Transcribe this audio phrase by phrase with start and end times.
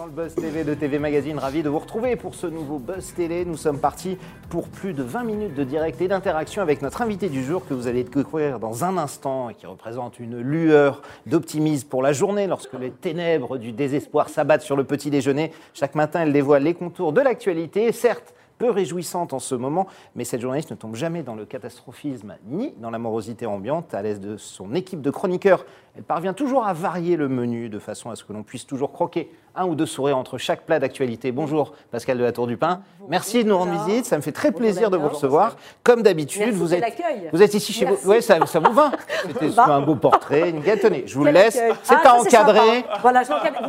[0.00, 1.38] dans le Buzz TV de TV Magazine.
[1.38, 3.44] Ravi de vous retrouver pour ce nouveau Buzz Télé.
[3.44, 4.16] Nous sommes partis
[4.48, 7.74] pour plus de 20 minutes de direct et d'interaction avec notre invité du jour que
[7.74, 12.46] vous allez découvrir dans un instant et qui représente une lueur d'optimisme pour la journée
[12.46, 15.52] lorsque les ténèbres du désespoir s'abattent sur le petit déjeuner.
[15.74, 17.92] Chaque matin, elle dévoile les contours de l'actualité.
[17.92, 22.36] Certes, peu réjouissante en ce moment, mais cette journaliste ne tombe jamais dans le catastrophisme
[22.46, 23.94] ni dans la morosité ambiante.
[23.94, 25.64] À l'aise de son équipe de chroniqueurs,
[25.96, 28.92] elle parvient toujours à varier le menu de façon à ce que l'on puisse toujours
[28.92, 31.32] croquer un ou deux sourires entre chaque plat d'actualité.
[31.32, 32.80] Bonjour Pascal de la Tour du Pain.
[33.08, 35.56] Merci de nous rendre visite, ça me fait très plaisir de vous recevoir.
[35.82, 36.84] Comme d'habitude, vous êtes,
[37.32, 37.96] vous êtes ici chez vous.
[38.04, 38.92] Oui, ça, ça, vous va
[39.26, 40.54] C'était un beau portrait.
[40.80, 41.60] Tenez, je vous le laisse.
[41.82, 42.84] C'est à ah, encadrer.
[43.00, 43.22] Voilà,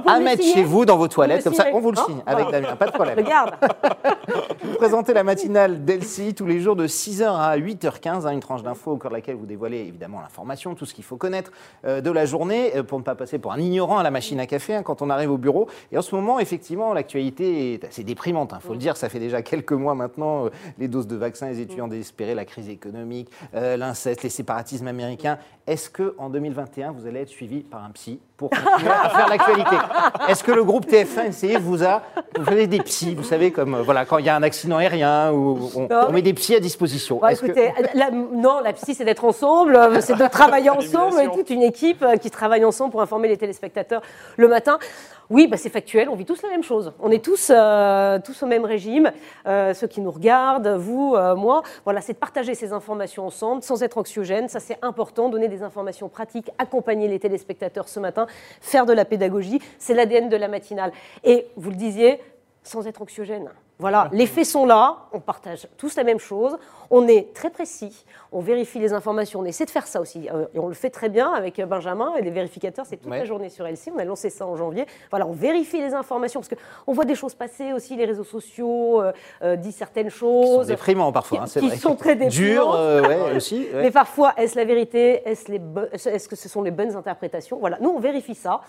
[0.05, 1.43] à mettre chez vous dans vos toilettes.
[1.43, 2.75] Comme ça, on vous le signe avec Damien.
[2.75, 3.17] Pas de problème.
[3.17, 3.55] Regarde.
[4.63, 8.27] vous présentez la matinale d'Elsie tous les jours de 6h à 8h15.
[8.27, 11.03] Hein, une tranche d'infos au cours de laquelle vous dévoilez évidemment l'information, tout ce qu'il
[11.03, 11.51] faut connaître
[11.85, 14.39] euh, de la journée euh, pour ne pas passer pour un ignorant à la machine
[14.39, 15.67] à café hein, quand on arrive au bureau.
[15.91, 18.51] Et en ce moment, effectivement, l'actualité est assez déprimante.
[18.51, 20.45] Il hein, faut le dire, ça fait déjà quelques mois maintenant.
[20.45, 24.87] Euh, les doses de vaccins, les étudiants désespérés, la crise économique, euh, l'inceste, les séparatismes
[24.87, 25.37] américains.
[25.67, 28.19] Est-ce qu'en 2021, vous allez être suivi par un psy?
[28.41, 29.75] Pour continuer à faire l'actualité
[30.27, 32.01] Est-ce que le groupe TF1 vous a
[32.39, 34.77] vous avez des psys, vous savez, comme euh, voilà, quand il y a un accident
[34.77, 39.25] aérien, où on, met des psys à disposition écoutez, la, Non, la psy, c'est d'être
[39.25, 43.37] ensemble, c'est de travailler ensemble, et toute une équipe qui travaille ensemble pour informer les
[43.37, 44.01] téléspectateurs
[44.37, 44.79] le matin.
[45.31, 46.91] Oui, bah c'est factuel, on vit tous la même chose.
[46.99, 49.13] On est tous, euh, tous au même régime,
[49.47, 51.63] euh, ceux qui nous regardent, vous, euh, moi.
[51.85, 54.49] Voilà, c'est de partager ces informations ensemble sans être anxiogène.
[54.49, 58.27] Ça, c'est important, donner des informations pratiques, accompagner les téléspectateurs ce matin,
[58.61, 59.59] faire de la pédagogie.
[59.79, 60.91] C'est l'ADN de la matinale.
[61.23, 62.19] Et vous le disiez,
[62.63, 63.49] sans être anxiogène.
[63.81, 66.55] Voilà, les faits sont là, on partage tous la même chose,
[66.91, 70.29] on est très précis, on vérifie les informations, on essaie de faire ça aussi.
[70.29, 73.25] Euh, et on le fait très bien avec Benjamin et les vérificateurs, c'est toute la
[73.25, 74.85] journée sur LC, on a lancé ça en janvier.
[75.09, 79.01] Voilà, on vérifie les informations, parce qu'on voit des choses passer aussi, les réseaux sociaux
[79.01, 80.67] euh, euh, disent certaines choses.
[80.67, 81.71] Qui sont parfois, hein, c'est vrai.
[81.71, 82.75] Qui sont très déprimantes.
[82.75, 83.67] ouais, aussi.
[83.73, 87.57] Mais parfois, est-ce la vérité Est-ce est que ce sont les bonnes interprétations?
[87.59, 88.61] Voilà, nous on vérifie ça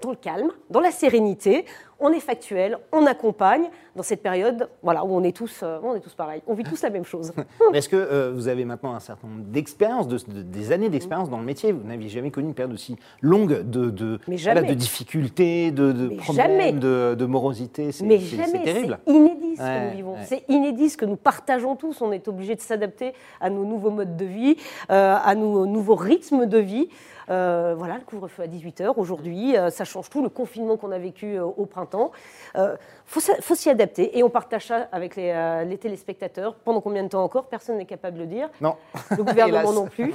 [0.00, 1.64] dans le calme, dans la sérénité.
[1.98, 5.94] On est factuel, on accompagne dans cette période voilà, où on est, tous, euh, on
[5.94, 6.42] est tous pareils.
[6.46, 7.32] On vit tous la même chose.
[7.72, 11.38] Est-ce que euh, vous avez maintenant un certain nombre d'expériences, de, des années d'expérience dans
[11.38, 11.72] le métier?
[11.72, 17.24] Vous n'aviez jamais connu une période aussi longue de, de, de difficultés, de, problèmes, de,
[17.24, 18.98] morosité C'est terrible.
[19.06, 20.16] C'est inédit ce que nous vivons.
[20.24, 22.02] C'est inédit ce que nous partageons tous.
[22.02, 24.56] On est obligé de s'adapter à nos nouveaux modes de vie,
[24.90, 26.88] euh, à nos nouveaux rythmes de vie.
[27.28, 30.98] Euh, voilà, le couvre-feu à 18h aujourd'hui, euh, ça change tout, le confinement qu'on a
[30.98, 32.12] vécu euh, au printemps.
[32.54, 36.54] Il faut, s'y adapter et on partage ça avec les, téléspectateurs.
[36.54, 37.46] Pendant combien de temps encore?
[37.46, 38.48] Personne n'est capable de le dire.
[38.60, 38.76] Non.
[39.16, 40.12] Le gouvernement non plus.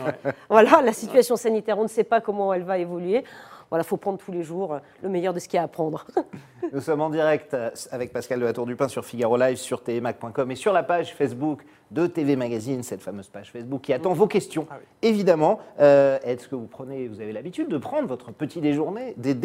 [0.50, 3.24] Voilà, la situation sanitaire, on ne sait pas comment elle va évoluer.
[3.72, 5.68] Voilà, il faut prendre tous les jours le meilleur de ce qu'il y a à
[5.70, 6.06] prendre.
[6.74, 7.56] Nous sommes en direct
[7.90, 10.84] avec Pascal de la Tour du Pain sur Figaro Live, sur tmac.com et sur la
[10.84, 14.68] page Facebook de TV Magazine, cette fameuse page Facebook qui attend vos questions.
[14.70, 19.14] Ah Évidemment, euh, est-ce que vous prenez, vous avez l'habitude de prendre votre petit déjeuner,
[19.18, 19.36] des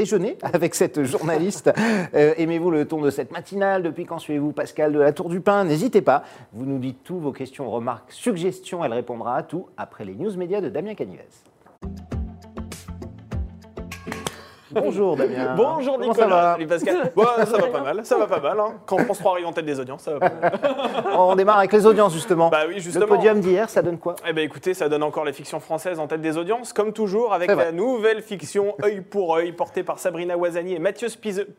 [0.42, 1.70] avec cette journaliste
[2.14, 5.40] euh, Aimez-vous le ton de cette matinale Depuis quand suivez-vous Pascal de la Tour du
[5.40, 9.66] Pain N'hésitez pas, vous nous dites tous vos questions, remarques, suggestions, elle répondra à tout
[9.76, 11.20] après les news médias de Damien Canives.
[14.80, 15.54] Bonjour Damien.
[15.56, 16.52] Bonjour Nicolas.
[16.54, 17.12] Salut Pascal.
[17.16, 18.60] ça va pas mal, ça va pas mal.
[18.60, 18.74] Hein.
[18.84, 20.52] Quand France 3 arrive en tête des audiences, ça va pas mal.
[21.16, 22.48] On démarre avec les audiences justement.
[22.48, 23.06] Bah oui, justement.
[23.06, 24.16] Le podium d'hier, ça donne quoi?
[24.28, 27.32] Eh ben écoutez, ça donne encore les fictions françaises en tête des audiences, comme toujours
[27.32, 31.08] avec la nouvelle fiction Œil pour œil portée par Sabrina Wazani et Mathieu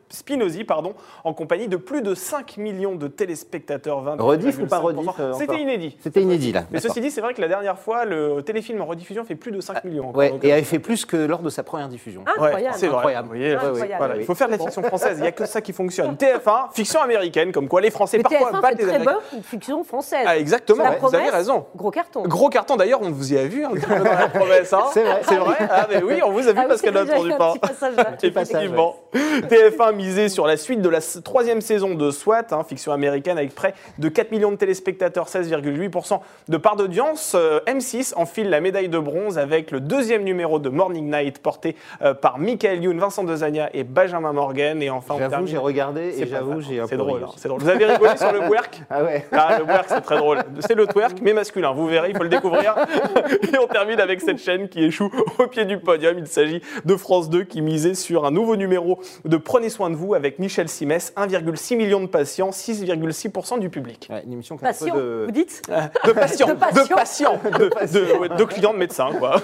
[0.09, 4.01] Spinozzi, pardon, en compagnie de plus de 5 millions de téléspectateurs.
[4.01, 5.97] 20, rediff ou pas rediff euh, C'était inédit.
[5.99, 6.66] C'était inédit là.
[6.72, 9.51] Mais ceci dit, c'est vrai que la dernière fois, le téléfilm en rediffusion fait plus
[9.51, 10.16] de 5 ah, millions.
[10.16, 12.23] ouais, et avait fait plus que lors de sa première diffusion.
[12.28, 12.75] Incroyable.
[12.78, 14.16] c'est incroyable.
[14.18, 16.16] Il faut faire de la fiction française, il n'y a que ça qui fonctionne.
[16.16, 20.25] TF1, fiction américaine, comme quoi les Français parfois TF1 battent très bonne fiction française.
[20.25, 21.66] Ah, exactement, vous avez raison.
[21.75, 22.23] Gros carton.
[22.23, 24.73] Gros carton, d'ailleurs, on vous y a vu hein, dans la promesse.
[24.73, 24.84] Hein.
[24.93, 25.22] C'est vrai.
[25.23, 27.53] C'est vrai Ah, mais oui, on vous a vu ah, parce qu'elle a entendu pas.
[28.23, 28.96] Effectivement.
[29.14, 33.55] TF1 misé sur la suite de la troisième saison de SWAT, hein, fiction américaine, avec
[33.55, 37.34] près de 4 millions de téléspectateurs, 16,8% de part d'audience.
[37.35, 41.76] Euh, M6 enfile la médaille de bronze avec le deuxième numéro de Morning Night porté
[42.02, 44.81] euh, par Michael Youn, Vincent Dezania et Benjamin Morgan.
[44.81, 47.61] Et enfin, j'avoue, j'ai regardé et j'avoue, j'ai un C'est drôle, hein, c'est drôle.
[47.61, 49.25] Vous avez rigolé sur le twerk Ah ouais.
[49.31, 50.39] Ah, le twerk, c'est très drôle.
[50.59, 51.72] C'est le twerk, mais masculin.
[51.73, 52.75] Vous verrez, il faut le découvrir.
[53.53, 56.17] et on termine avec cette chaîne qui échoue au pied du podium.
[56.17, 59.95] Il s'agit de France 2 qui misait sur un nouveau numéro de Prenez soin de
[59.95, 64.07] vous avec Michel Simès, 1,6 million de patients, 6,6% du public.
[64.09, 65.23] Ouais, une émission qui Patient, de...
[65.25, 65.61] vous dites
[66.05, 67.40] De patients, de patients, de, patients.
[67.43, 69.40] de, de, clients de médecins, quoi.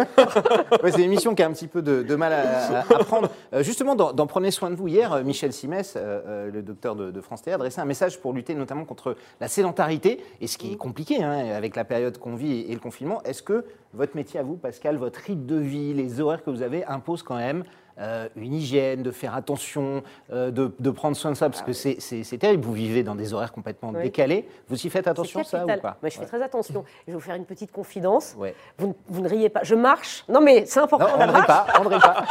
[0.84, 3.30] Ouais, c'est une émission qui a un petit peu de, mal à, à prendre.
[3.60, 7.56] Justement, dans, Prenez soin de vous, hier, Michel Simès, le docteur de, France Télé, a
[7.56, 11.54] adressé un message pour lutter notamment contre la sédentarité, et ce qui est compliqué hein,
[11.56, 13.22] avec la période qu'on vit et, le confinement.
[13.24, 16.62] Est-ce que votre métier à vous, Pascal, votre rythme de vie, les horaires que vous
[16.62, 17.64] avez imposent quand même
[18.00, 22.38] euh, une hygiène, de faire attention, euh, de, prendre soin de ça, parce que c'est
[22.38, 22.64] terrible.
[22.64, 24.48] Vous vivez dans des horaires complètement décalés.
[24.68, 26.86] Vous y faites attention, ça ou pas Je fais très attention.
[27.06, 28.36] Je vais vous faire une petite confidence.
[28.78, 29.64] Vous, ne riez pas.
[29.64, 30.24] Je marche.
[30.30, 31.08] Non, mais c'est important.
[31.18, 31.66] on ne rit pas.
[31.80, 32.26] On rit pas.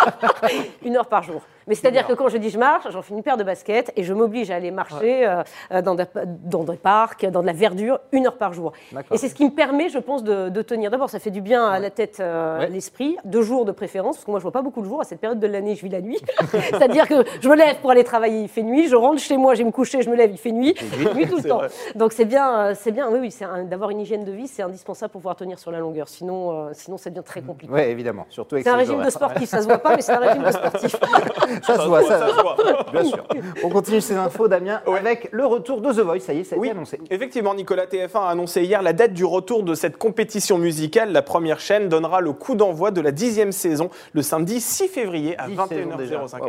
[0.85, 1.43] une heure par jour.
[1.67, 4.03] Mais c'est-à-dire que quand je dis je marche, j'en fais une paire de baskets et
[4.03, 8.27] je m'oblige à aller marcher euh, dans, dans, des parcs, dans de la verdure, une
[8.27, 8.73] heure par jour.
[9.13, 10.91] Et c'est ce qui me permet, je pense, de, tenir.
[10.91, 13.17] D'abord, ça fait du bien à la tête, à l'esprit.
[13.25, 15.21] Deux jours de préférence, parce que moi, je vois pas beaucoup de jours à cette
[15.21, 16.21] période de l'année, je vis la nuit.
[16.71, 18.89] C'est-à-dire que je me lève pour aller travailler, il fait nuit.
[18.89, 20.75] Je rentre chez moi, je vais me coucher, je me lève, il fait nuit.
[21.15, 21.63] Nuit tout le temps.
[21.95, 23.09] Donc c'est bien, euh, c'est bien.
[23.11, 25.79] Oui, oui, c'est d'avoir une hygiène de vie, c'est indispensable pour pouvoir tenir sur la
[25.79, 26.09] longueur.
[26.09, 27.73] Sinon, euh, sinon, ça devient très compliqué.
[27.73, 28.27] Oui, évidemment.
[28.29, 30.51] Surtout C'est un régime de sportif, ça se voit pas, mais c'est un régime de
[30.51, 30.97] sportif.
[31.63, 32.57] ça, se voit, ça, se voit.
[32.93, 33.25] Bien sûr.
[33.63, 36.21] On continue ces infos, Damien, avec le retour de The Voice.
[36.21, 36.99] Ça y est, ça a été annoncé.
[37.11, 41.13] Effectivement, Nicolas TF1 a annoncé hier la date du retour de cette compétition musicale.
[41.13, 45.39] La première chaîne donnera le coup d'envoi de la dixième saison le samedi 6 février
[45.39, 45.83] à 21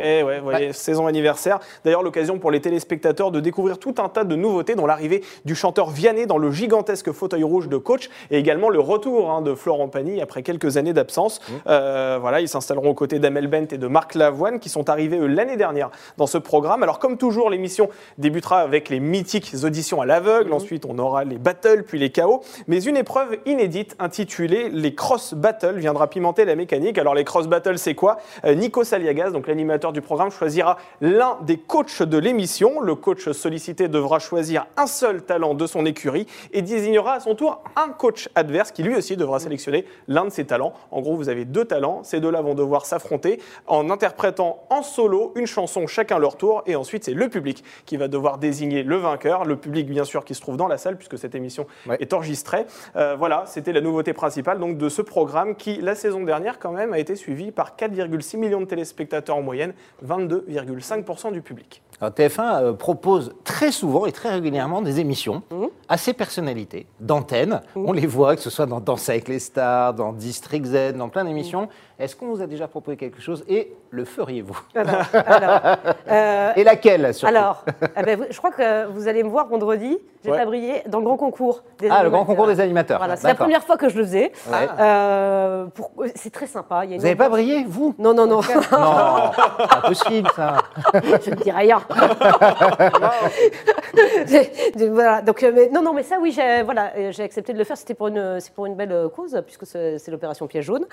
[0.02, 1.60] eh ouais, voyez, saison anniversaire.
[1.84, 5.54] D'ailleurs, l'occasion pour les téléspectateurs de découvrir tout un tas de nouveautés, dont l'arrivée du
[5.54, 9.54] chanteur Vianney dans le gigantesque fauteuil rouge de coach, et également le retour hein, de
[9.54, 11.40] Florent Pagny après quelques années d'absence.
[11.40, 11.52] Mmh.
[11.68, 15.18] Euh, voilà, ils s'installeront aux côtés d'Amel Bent et de Marc Lavoine, qui sont arrivés
[15.28, 16.82] l'année dernière dans ce programme.
[16.82, 20.50] Alors, comme toujours, l'émission débutera avec les mythiques auditions à l'aveugle.
[20.50, 20.54] Mmh.
[20.54, 22.42] Ensuite, on aura les battles, puis les chaos.
[22.68, 26.96] Mais une épreuve inédite intitulée les cross battles viendra pimenter la mécanique.
[26.96, 28.18] Alors, les cross battles, c'est quoi?
[28.44, 32.80] Euh, Nico Saliagas, donc l'animateur l'animateur du programme choisira l'un des coachs de l'émission.
[32.80, 37.34] Le coach sollicité devra choisir un seul talent de son écurie et désignera à son
[37.34, 40.74] tour un coach adverse qui lui aussi devra sélectionner l'un de ses talents.
[40.92, 42.04] En gros, vous avez deux talents.
[42.04, 46.76] Ces deux-là vont devoir s'affronter en interprétant en solo une chanson chacun leur tour et
[46.76, 49.44] ensuite c'est le public qui va devoir désigner le vainqueur.
[49.44, 51.66] Le public bien sûr qui se trouve dans la salle puisque cette émission
[51.98, 52.66] est enregistrée.
[52.96, 56.72] Euh, voilà, c'était la nouveauté principale donc de ce programme qui la saison dernière quand
[56.72, 59.74] même a été suivi par 4,6 millions de téléspectateurs en moyenne
[60.06, 61.82] 22,5% du public.
[62.02, 65.66] TF1 euh, propose très souvent et très régulièrement des émissions mmh.
[65.88, 67.62] à ses personnalités, d'antenne.
[67.74, 67.84] Mmh.
[67.86, 71.08] On les voit, que ce soit dans Danse avec les stars, dans District Z, dans
[71.08, 71.62] plein d'émissions.
[71.62, 71.93] Mmh.
[71.98, 77.32] Est-ce qu'on vous a déjà proposé quelque chose et le feriez-vous euh, Et laquelle surtout
[77.32, 77.64] Alors,
[77.96, 79.98] eh ben, je crois que vous allez me voir vendredi.
[80.24, 82.98] J'ai pas brillé dans le grand concours des Ah, le grand concours des animateurs.
[82.98, 84.32] Voilà, c'est la première fois que je le faisais.
[84.80, 85.66] Euh,
[86.14, 86.84] c'est très sympa.
[86.86, 87.94] vous n'avez pas brillé, vous?
[87.98, 88.40] Non, non, non.
[88.40, 90.56] non, pas possible ça.
[90.94, 91.80] je ne dis rien.
[94.90, 97.64] voilà, donc, euh, mais, non, non, mais ça, oui, j'ai voilà, j'ai accepté de le
[97.64, 97.76] faire.
[97.76, 100.86] C'était pour une, pour une belle cause, puisque c'est, l'opération Piège jaune,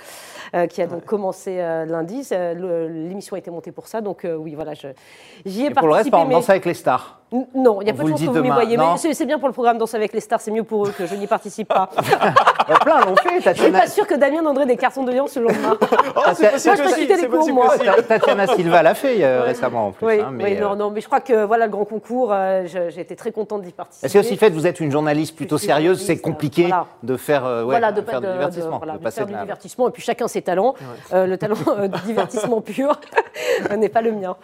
[0.56, 2.28] euh, qui a donc commencé euh, lundi.
[2.32, 6.12] l'émission a été montée pour ça, donc oui, voilà, j'y ai Et Pour le reste,
[6.12, 7.22] par exemple, avec les stars.
[7.56, 8.76] Non, il n'y a pas de chance que vous m'y voyez.
[8.76, 11.06] Mais c'est bien pour le programme Danse avec les stars, c'est mieux pour eux que
[11.06, 11.90] je n'y participe pas.
[12.84, 13.54] plein l'ont fait, Tatiana.
[13.54, 15.78] Je suis pas sûre que Damien donnerait des cartons de ce lendemain.
[15.82, 17.74] oh, moi, je les cours, moi.
[18.08, 20.06] Tatiana Silva l'a fait récemment en plus.
[20.06, 23.00] Oui, hein, mais, non, non, mais je crois que voilà, le grand concours, euh, j'ai
[23.00, 24.06] été très contente d'y participer.
[24.06, 26.70] Est-ce que aussi fait, vous êtes une journaliste plutôt sérieuse, c'est compliqué
[27.04, 28.80] de faire, euh, voilà, de, faire du divertissement.
[28.80, 30.76] De, de faire du divertissement, et puis chacun ses talents.
[31.14, 33.00] Euh, le talent du divertissement pur
[33.78, 34.36] n'est pas le mien.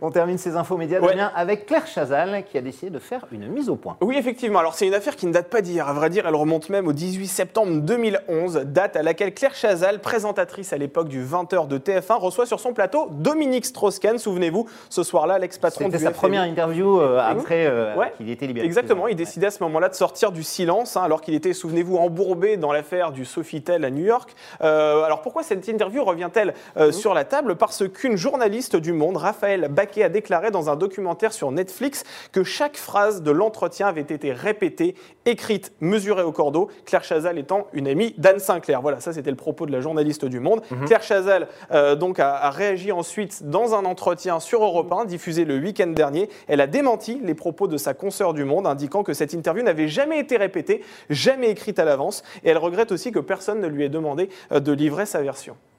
[0.00, 1.00] On termine ces infos médias
[1.34, 3.96] avec Claire Chazal qui a décidé de faire une mise au point.
[4.00, 4.58] Oui, effectivement.
[4.58, 5.88] Alors, c'est une affaire qui ne date pas d'hier.
[5.88, 10.00] À vrai dire, elle remonte même au 18 septembre 2011, date à laquelle Claire Chazal,
[10.00, 14.18] présentatrice à l'époque du 20h de TF1, reçoit sur son plateau Dominique Strauss-Kahn.
[14.18, 18.66] Souvenez-vous, ce soir-là, l'ex-patron C'était sa première interview euh, après euh, qu'il était libéré.
[18.66, 19.08] Exactement.
[19.08, 22.56] Il décidait à ce moment-là de sortir du silence, hein, alors qu'il était, souvenez-vous, embourbé
[22.56, 24.34] dans l'affaire du Sofitel à New York.
[24.62, 26.54] Euh, alors, pourquoi cette interview revient-elle
[26.90, 31.32] sur la table Parce qu'une journaliste du Monde, Raphaël Baquet, a déclaré dans un documentaire
[31.32, 34.94] sur Netflix que chaque phrase de l'entretien avait été répétée,
[35.26, 38.82] écrite, mesurée au cordeau, Claire Chazal étant une amie d'Anne Sinclair.
[38.82, 40.62] Voilà, ça c'était le propos de la journaliste du Monde.
[40.70, 40.86] Mhm.
[40.86, 45.58] Claire Chazal euh, donc a, réagi ensuite dans un entretien sur Europe 1, diffusé le
[45.58, 46.28] week-end dernier.
[46.48, 49.88] Elle a démenti les propos de sa consoeur du Monde, indiquant que cette interview n'avait
[49.88, 52.22] jamais été répétée, jamais écrite à l'avance.
[52.44, 55.43] Et elle regrette aussi que personne ne lui ait demandé euh, de livrer sa version.
[55.48, 55.73] Euh,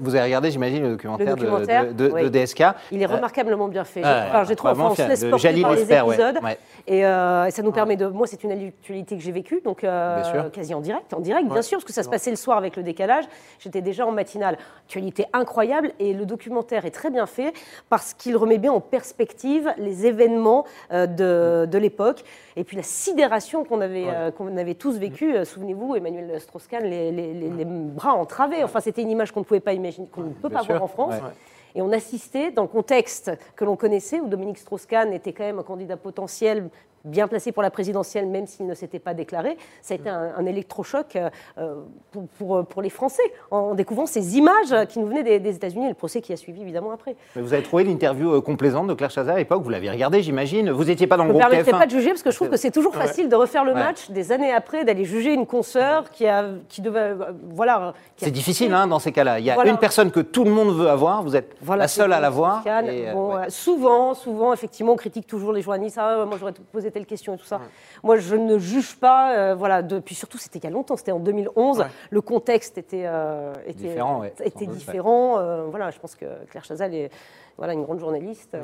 [0.00, 2.62] vous avez regardé, j'imagine, le documentaire, de, DSK.
[2.92, 4.00] Il est remarquablement bien fait.
[4.04, 6.38] enfin, j'ai trouvé, enfin, on se laisse porter par les épisodes.
[6.90, 8.06] Euh, et, ça nous permet de.
[8.06, 11.62] Moi, c'est une actualité que j'ai vécue, donc euh, quasi en direct, en direct, bien
[11.62, 13.24] sûr, parce que ça se passait le soir avec le décalage.
[13.58, 14.58] J'étais déjà en matinale.
[14.86, 17.52] Actualité incroyable, et le documentaire est très bien fait
[17.88, 22.24] parce qu'il remet bien en perspective les événements de, de l'époque
[22.56, 24.06] et puis la sidération qu'on avait,
[24.36, 25.44] qu'on avait tous vécue.
[25.44, 28.64] Souvenez-vous, Emmanuel Strauss-Kahn, les, les, les, bras entravés.
[28.64, 30.88] Enfin, c'était une image qu'on ne pouvait pas imaginer, qu'on ne peut pas voir en
[30.88, 31.14] France.
[31.74, 35.60] Et on assistait dans le contexte que l'on connaissait, où Dominique Strauss-Kahn était quand même
[35.60, 36.68] un candidat potentiel
[37.04, 39.56] bien placé pour la présidentielle, même s'il ne s'était pas déclaré.
[39.82, 41.74] Ça a été un, électrochoc euh,
[42.10, 45.88] pour, pour, pour, les Français, en découvrant ces images qui nous venaient des, États-Unis et
[45.88, 47.16] le procès qui a suivi évidemment après.
[47.36, 50.22] Mais vous avez trouvé l'interview euh, complaisante de Claire Chazal à l'époque, vous l'avez regardée,
[50.22, 50.70] j'imagine.
[50.70, 52.36] Vous n'étiez pas dans le groupe Je ne me pas de juger parce que je
[52.36, 55.46] trouve que c'est toujours facile de refaire le match des années après, d'aller juger une
[55.46, 57.00] consoeur qui, a, qui devait.
[57.00, 57.94] Euh, voilà.
[58.16, 59.38] C'est difficile hein, dans ces cas-là.
[59.38, 62.12] Il y a une personne que tout le monde veut avoir, vous êtes la seule
[62.12, 62.64] à la voir.
[63.48, 65.98] Souvent, souvent, effectivement, on critique toujours les journalistes.
[65.98, 67.60] Ah, moi, j'aurais posé telle question et tout ça.
[68.02, 69.36] Moi, je ne juge pas.
[69.36, 71.84] Euh, voilà, depuis surtout, c'était il y a longtemps, c'était en 2011.
[72.10, 74.24] Le contexte était, euh, était différent.
[74.24, 75.38] Était différent.
[75.38, 77.10] Euh, voilà, je pense que Claire Chazal est
[77.60, 78.56] voilà, une grande journaliste.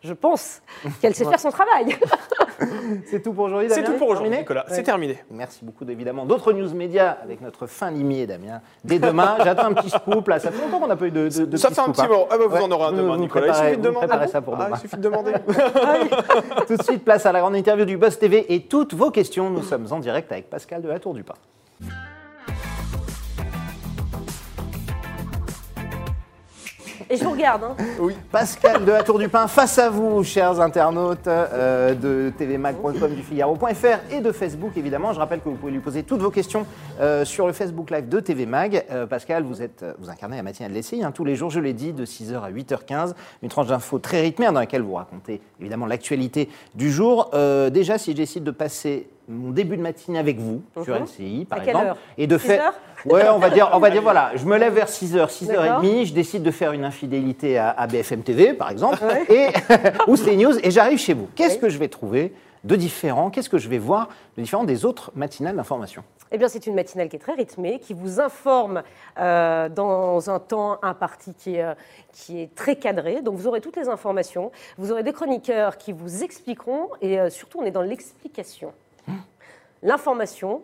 [0.00, 0.62] je pense
[1.00, 1.96] qu'elle sait faire son travail.
[3.06, 4.64] C'est tout pour aujourd'hui, C'est tout pour aujourd'hui, Nicolas.
[4.68, 5.18] C'est terminé.
[5.28, 6.24] Merci beaucoup, évidemment.
[6.24, 8.60] D'autres news médias avec notre fin limier, Damien.
[8.84, 10.28] Dès demain, j'attends un petit scoop.
[10.28, 12.06] Là, ça fait longtemps qu'on n'a pas eu de, de, Ça fait un petit hein.
[12.06, 12.28] moment.
[12.30, 13.48] Ah bah, vous en aurez un demain, Nicolas.
[13.48, 14.26] il suffit de demander.
[14.28, 14.70] ça pour demain.
[14.72, 15.32] il suffit de demander.
[16.68, 19.50] tout de suite, place à la grande interview du Buzz TV et toutes vos questions.
[19.50, 21.34] Nous sommes en direct avec Pascal de la Tour du Pain.
[27.10, 27.62] Et je vous regarde.
[27.64, 27.76] Hein.
[27.98, 28.14] Oui.
[28.30, 33.22] Pascal de la Tour du Pain, face à vous, chers internautes euh, de tvmag.com, du
[33.22, 35.14] Figaro.fr et de Facebook, évidemment.
[35.14, 36.66] Je rappelle que vous pouvez lui poser toutes vos questions
[37.00, 38.84] euh, sur le Facebook Live de TV Mag.
[38.90, 41.60] Euh, Pascal, vous, êtes, vous incarnez la matinale de l'essai, hein, tous les jours, je
[41.60, 43.14] l'ai dit, de 6h à 8h15.
[43.42, 47.30] Une tranche d'infos très rythmée dans laquelle vous racontez évidemment l'actualité du jour.
[47.72, 51.04] déjà, si je de passer mon début de matinée avec vous sur mhm.
[51.04, 51.96] LCI, par exemple.
[52.16, 52.74] et de faire.
[53.04, 56.12] Ouais, on va dire, on va dire voilà, je me lève vers 6h, 6h30, je
[56.12, 59.46] décide de faire une infidélité à, BFM TV, par exemple, et,
[60.08, 61.28] ou CNews, et j'arrive chez vous.
[61.36, 62.32] Qu'est-ce que je vais trouver
[62.64, 63.30] de différent?
[63.30, 66.02] Qu'est-ce que je vais voir de différent des autres matinales d'information?
[66.30, 68.82] Eh bien, c'est une matinale qui est très rythmée, qui vous informe
[69.18, 71.74] euh, dans un temps imparti qui est, euh,
[72.12, 73.22] qui est, très cadré.
[73.22, 74.50] Donc, vous aurez toutes les informations.
[74.76, 78.72] Vous aurez des chroniqueurs qui vous expliqueront, et euh, surtout, on est dans l'explication
[79.82, 80.62] l'information,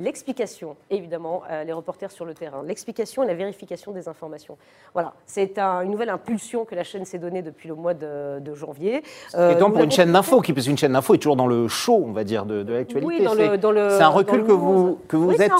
[0.00, 4.56] l'explication, évidemment, euh, les reporters sur le terrain, l'explication et la vérification des informations.
[4.94, 9.02] Voilà, c'est une nouvelle impulsion que la chaîne s'est donnée depuis le mois de, janvier.
[9.34, 11.46] Euh, et donc pour une chaîne d'info, qui, parce qu'une chaîne d'info est toujours dans
[11.46, 13.06] le show, on va dire, de, l'actualité.
[13.06, 15.52] Oui, dans le, c'est un recul que vous, que vous êtes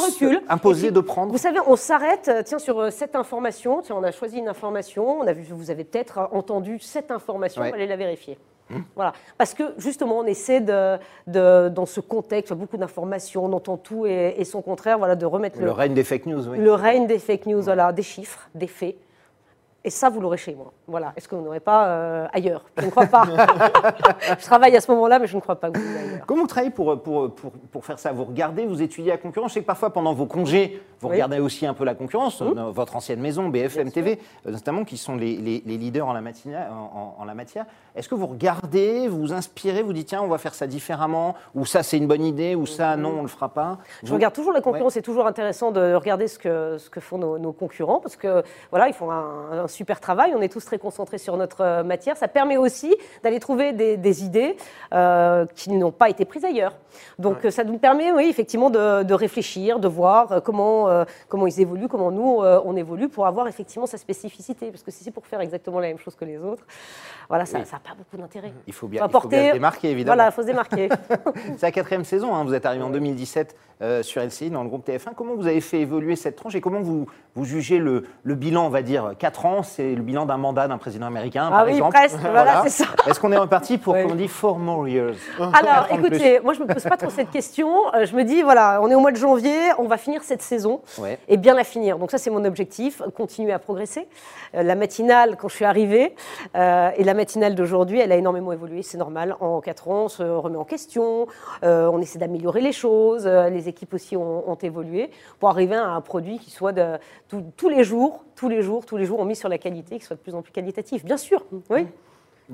[0.48, 1.30] imposé de prendre.
[1.30, 5.20] Vous savez, on s'arrête, euh, tiens, sur cette information, tiens, on a choisi une information,
[5.20, 8.38] on a vu, vous avez peut-être entendu cette information, on va aller la vérifier.
[8.94, 9.12] Voilà.
[9.38, 10.98] Parce que justement, on essaie de,
[11.68, 15.66] dans ce contexte, beaucoup d'informations, on entend tout et, son contraire, voilà, de remettre le,
[15.66, 16.48] le règne des fake news.
[16.48, 16.58] Oui.
[16.58, 18.96] Le règne des fake news, voilà, des chiffres, des faits.
[19.82, 20.72] Et ça, vous l'aurez chez moi.
[20.86, 21.14] Voilà.
[21.16, 22.64] Est-ce que vous n'aurez pas euh, ailleurs?
[22.76, 23.24] Je ne crois pas.
[24.38, 26.26] je travaille à ce moment-là, mais je ne crois pas que vous ailleurs.
[26.26, 28.12] Comment vous travaillez pour, pour, pour, pour, faire ça?
[28.12, 31.38] Vous regardez, vous étudiez la concurrence Je sais que parfois, pendant vos congés, vous regardez
[31.38, 32.42] aussi un peu la concurrence.
[32.42, 32.60] Mmh.
[32.72, 37.14] Votre ancienne maison, BFM TV, euh, notamment, qui sont les, les, leaders en la, en,
[37.18, 37.64] en, la matière.
[37.96, 41.36] Est-ce que vous regardez, vous vous inspirez, vous dites tiens, on va faire ça différemment,
[41.54, 43.78] ou ça c'est une bonne idée, ou ça non, on ne le fera pas?
[44.02, 44.92] Je regarde toujours la concurrence.
[44.92, 48.88] C'est toujours intéressant de regarder ce que, ce que font nos, concurrents, parce que voilà,
[48.88, 50.32] ils font un super travail.
[50.36, 52.16] On est tous très concentrés sur notre euh, matière.
[52.16, 54.56] Ça permet aussi d'aller trouver des, idées
[54.92, 56.76] euh, qui n'ont pas été prises ailleurs.
[57.18, 61.88] Donc ça nous permet, oui, effectivement, de, réfléchir, de voir euh, comment, comment ils évoluent,
[61.88, 64.70] comment nous, on évolue pour avoir effectivement sa spécificité.
[64.70, 66.64] Parce que si c'est pour faire exactement la même chose que les autres,
[67.28, 68.52] voilà, ça n'a pas beaucoup d'intérêt.
[68.66, 70.16] Il faut bien, il faut bien se démarquer, évidemment.
[70.16, 70.88] Voilà, il faut se démarquer.
[71.56, 72.44] c'est la quatrième saison, hein.
[72.44, 73.54] vous êtes arrivé en 2017
[74.02, 75.14] sur LCI, dans le groupe TF1.
[75.16, 78.66] Comment vous avez fait évoluer cette tranche et comment vous, vous jugez le, le bilan,
[78.66, 81.66] on va dire, 4 ans, c'est le bilan d'un mandat d'un président américain, ah par
[81.66, 81.92] oui, exemple.
[81.92, 82.86] Presque, voilà, c'est ça.
[83.06, 86.66] Est-ce qu'on est reparti pour, qu'on dit, four more years Alors, écoutez, moi, je ne
[86.66, 87.70] me pose pas trop cette question.
[87.94, 90.42] Euh, je me dis, voilà, on est au mois de janvier, on va finir cette
[90.42, 90.80] saison
[91.28, 91.98] et bien la finir.
[91.98, 94.08] Donc ça, c'est mon objectif, continuer à progresser.
[94.54, 96.14] Euh, la matinale, quand je suis arrivée,
[96.56, 99.36] euh, et la matinale d'aujourd'hui, elle a énormément évolué, c'est normal.
[99.40, 101.26] En 4 ans, on se remet en question,
[101.62, 106.38] on essaie d'améliorer les choses, les équipes aussi ont, évolué pour arriver à un produit
[106.38, 106.98] qui soit de,
[107.56, 110.04] tous les jours, tous les jours, tous les jours, on mise sur la qualité, qui
[110.04, 111.04] soit de plus en plus qualitatif.
[111.04, 111.86] Bien sûr, oui.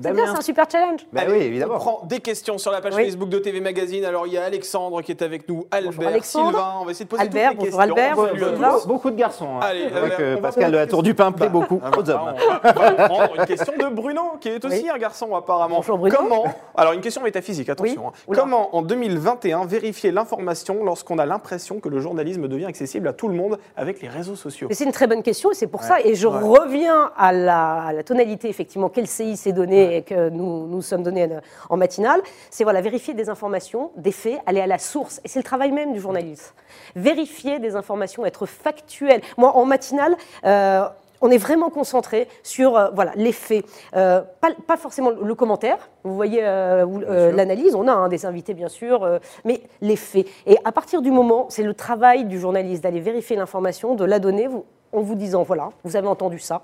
[0.01, 1.07] C'est bien, c'est un super challenge.
[1.11, 1.75] Bah oui, évidemment.
[1.75, 4.05] On prend des questions sur la page Facebook de TV Magazine.
[4.05, 6.75] Alors, il y a Alexandre qui est avec nous, Albert, Sylvain.
[6.81, 8.47] On va essayer de poser Albert, toutes les bonjour questions.
[8.47, 9.49] Albert, beaucoup de garçons.
[9.55, 9.59] Hein.
[9.61, 12.33] Allez, euh, Pascal de la Tour du Pain plaît beaucoup aux hommes.
[12.63, 15.77] On va prendre une question de Bruno, qui est aussi un garçon apparemment.
[15.77, 16.15] Bonjour Bruno.
[16.15, 16.43] Comment
[16.75, 18.09] Alors, une question métaphysique, attention.
[18.09, 18.33] Hein.
[18.33, 23.27] Comment, en 2021, vérifier l'information lorsqu'on a l'impression que le journalisme devient accessible à tout
[23.27, 24.67] le monde avec les réseaux sociaux?
[24.71, 26.01] C'est une très bonne question et c'est pour ça.
[26.01, 30.81] Et je reviens à la, tonalité, effectivement, quel CI s'est donné et que nous nous
[30.81, 31.27] sommes donnés
[31.69, 35.21] en matinale, c'est voilà, vérifier des informations, des faits, aller à la source.
[35.23, 36.53] Et c'est le travail même du journaliste.
[36.95, 39.21] Vérifier des informations, être factuel.
[39.37, 40.15] Moi, en matinale,
[40.45, 40.87] euh,
[41.21, 43.65] on est vraiment concentré sur euh, voilà, les faits,
[43.95, 44.21] euh,
[44.67, 49.19] pas, forcément le commentaire, vous voyez euh, l'analyse, on a hein, des invités bien sûr,
[49.45, 50.27] mais les faits.
[50.45, 54.19] Et à partir du moment, c'est le travail du journaliste d'aller vérifier l'information, de la
[54.19, 54.47] donner
[54.93, 56.61] en vous disant, voilà, vous avez entendu ça,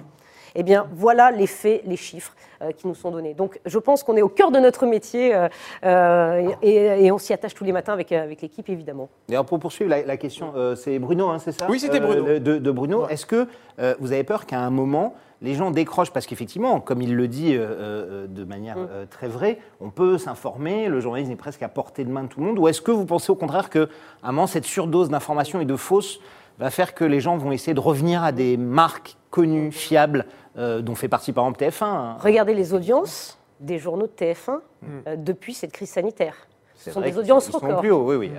[0.55, 2.36] eh bien voilà les faits, les chiffres
[2.77, 3.33] qui nous sont donnés.
[3.33, 5.36] Donc je pense qu'on est au cœur de notre métier
[5.83, 9.10] et, on s'y attache tous les matins avec, avec l'équipe évidemment.
[9.27, 11.67] D'ailleurs pour poursuivre la, question, c'est Bruno, hein, c'est ça?
[11.69, 12.39] Oui, c'était Bruno.
[12.39, 13.48] de, Bruno, est-ce que
[13.79, 16.12] euh, vous avez peur qu'à un moment, les gens décrochent?
[16.12, 19.07] Parce qu'effectivement, comme il le dit euh, euh, de manière mm.
[19.10, 22.39] très vraie, on peut s'informer, le journalisme est presque à portée de main de tout
[22.39, 23.88] le monde, ou est-ce que vous pensez au contraire qu'à
[24.24, 26.19] un moment, cette surdose d'informations et de fausses
[26.60, 30.95] va faire que les gens vont essayer de revenir à des marques connues, fiables, dont
[30.95, 35.24] fait partie par exemple TF1 hein Regardez les audiences des journaux de TF1 mm.
[35.24, 36.36] depuis cette crise sanitaire.
[36.75, 37.79] Ce sont des audiences records.
[37.79, 38.31] Plus haut, oui, oui,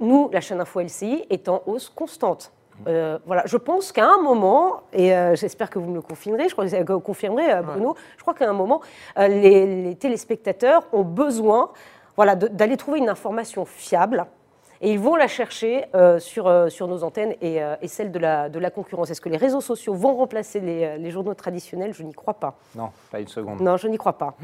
[0.00, 2.52] nous, la chaîne Info LCI est en hausse constante.
[2.86, 6.48] Euh, voilà, je pense qu'à un moment, et euh, j'espère que vous me le confirmerez,
[6.48, 8.80] je crois que vous le confirmerez, euh, Bruno, je crois qu'à un moment,
[9.16, 11.70] les, téléspectateurs ont besoin
[12.16, 14.26] voilà, d'aller trouver une information fiable.
[14.80, 15.86] Et ils vont la chercher
[16.18, 19.10] sur, sur nos antennes et, et celles de la, de la concurrence.
[19.10, 21.94] Est-ce que les réseaux sociaux vont remplacer les, les journaux traditionnels?
[21.94, 22.56] Je n'y crois pas.
[22.76, 23.60] Non, pas une seconde.
[23.60, 24.36] Non, je n'y crois pas.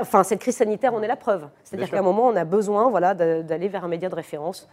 [0.00, 1.48] enfin, cette crise sanitaire, on est la preuve.
[1.64, 4.68] C'est-à-dire qu'à un moment, on a besoin voilà, d'aller vers un média de référence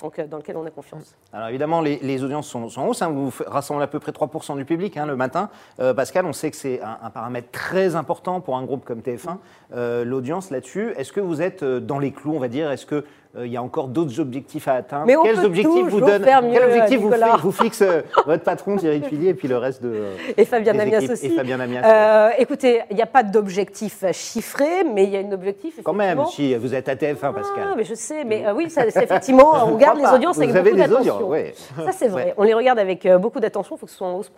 [0.00, 1.16] donc, euh, dans lequel on a confiance.
[1.32, 3.02] Alors évidemment, les, audiences sont, sont hausses.
[3.02, 3.10] Hein.
[3.10, 5.50] Vous rassemblez à peu près 3% du public hein, le matin.
[5.78, 9.36] Euh, Pascal, on sait que c'est un, paramètre très important pour un groupe comme TF1.
[9.72, 12.70] Euh, l'audience là-dessus, est-ce que vous êtes dans les clous, on va dire?
[12.70, 15.06] Est-ce que euh, il y a encore d'autres objectifs à atteindre.
[15.06, 19.28] Mais Quels objectifs vous donne Quel objectif vous, vous, fixe euh, votre patron Thierry Tuilly
[19.28, 20.04] et puis le reste de
[20.36, 21.26] et Fabien Amias aussi.
[21.26, 21.82] Et Fabien Amias.
[21.84, 25.80] Euh, écoutez, il n'y a pas d'objectif chiffré, mais il y a un objectif.
[25.84, 27.68] Quand même, si vous êtes à TF1, Pascal.
[27.70, 31.28] Ah, mais je sais, mais oui, ça, effectivement, on regarde les audiences avec beaucoup d'attention.
[31.28, 31.54] Ouais.
[31.76, 32.34] Ça c'est vrai.
[32.36, 33.76] On les regarde avec beaucoup d'attention.
[33.76, 34.32] Il faut que ce soit en hausse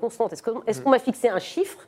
[0.00, 0.32] constante.
[0.32, 1.86] Est-ce qu'on m'a fixé un chiffre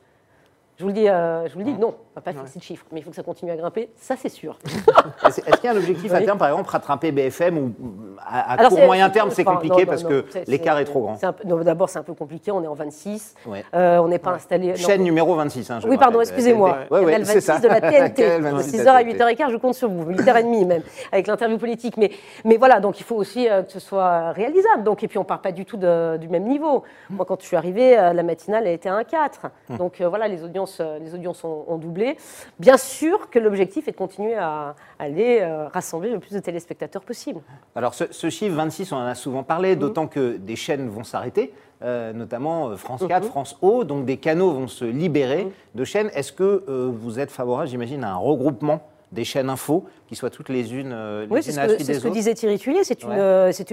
[0.81, 2.57] je vous le dis, euh, je vous le dis non, on ne va pas fixer
[2.57, 4.57] de chiffres, mais il faut que ça continue à grimper, ça c'est sûr.
[5.27, 7.71] Est-ce qu'il y a un objectif à terme, par exemple, rattraper BFM ou
[8.19, 12.03] à, court moyen terme, c'est compliqué parce que l'écart est, trop grand D'abord, c'est un
[12.03, 13.35] peu compliqué, on est en 26,
[13.75, 14.75] euh, on n'est pas installé.
[14.75, 16.79] Chaîne numéro 26, hein, Oui, pardon, excusez-moi.
[16.89, 18.39] Ouais, ouais, 26 de la TNT.
[18.39, 21.95] 6h à 8h15, je compte sur vous, 8h30 même, avec l'interview politique.
[21.97, 22.09] Mais,
[22.43, 24.83] mais voilà, donc il faut aussi euh, que ce soit réalisable.
[24.83, 26.81] Donc, et puis on ne part pas du tout du même niveau.
[27.11, 29.51] Moi, quand je suis arrivée, la matinale, elle était à 1,4.
[29.69, 29.77] Hum.
[29.77, 32.17] Donc voilà, les audiences euh, les audiences ont, doublé.
[32.59, 37.03] Bien sûr que l'objectif est de continuer à, aller euh, rassembler le plus de téléspectateurs
[37.03, 37.41] possible.
[37.75, 39.79] Alors ce, chiffre 26, on en a souvent parlé, mhm.
[39.79, 41.53] d'autant que des chaînes vont s'arrêter.
[41.83, 43.29] Euh, notamment France 4, mhm.
[43.29, 45.51] France O, donc des canaux vont se libérer mhm.
[45.75, 46.11] de chaînes.
[46.13, 48.81] Est-ce que vous êtes favorable, j'imagine, à un regroupement
[49.11, 50.89] des chaînes info qui soient toutes les unes,
[51.21, 52.83] les oui, c'est ce, que, disait Thierry Thuillier.
[52.83, 53.11] C'est une,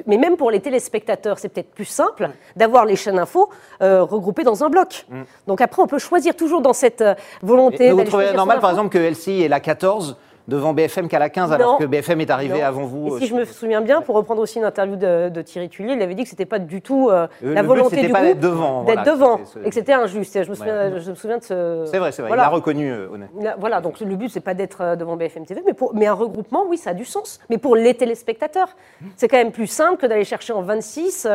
[0.07, 3.51] mais même pour les téléspectateurs, c'est peut-être plus simple d'avoir les chaînes info
[3.83, 5.07] euh, regroupées dans un bloc.
[5.09, 5.23] Mm.
[5.47, 7.91] Donc après, on peut choisir toujours dans cette euh, volonté.
[7.91, 10.17] vous trouvez normal, par exemple, que LCI est la 14
[10.49, 13.19] devant BFM qu'à la 15, alors que BFM est arrivé avant vous.
[13.19, 16.03] Et si je me souviens bien, pour reprendre aussi une interview de, Thierry Tullier, il
[16.03, 19.41] avait dit que c'était pas du tout euh, la volonté du groupe d'être devant, devant
[19.65, 20.43] et que c'était injuste.
[20.43, 21.85] Je me, souviens, je me souviens de ce.
[21.87, 22.33] C'est vrai, c'est vrai.
[22.33, 23.43] Il l'a reconnu, euh, honnêtement.
[23.59, 26.15] Voilà, donc le but c'est pas d'être euh, devant BFM TV, mais, pour, mais un
[26.15, 27.39] regroupement, oui, ça a du sens.
[27.51, 28.71] Mais pour les téléspectateurs,
[29.17, 31.29] c'est quand même plus simple que d'aller chercher en 26.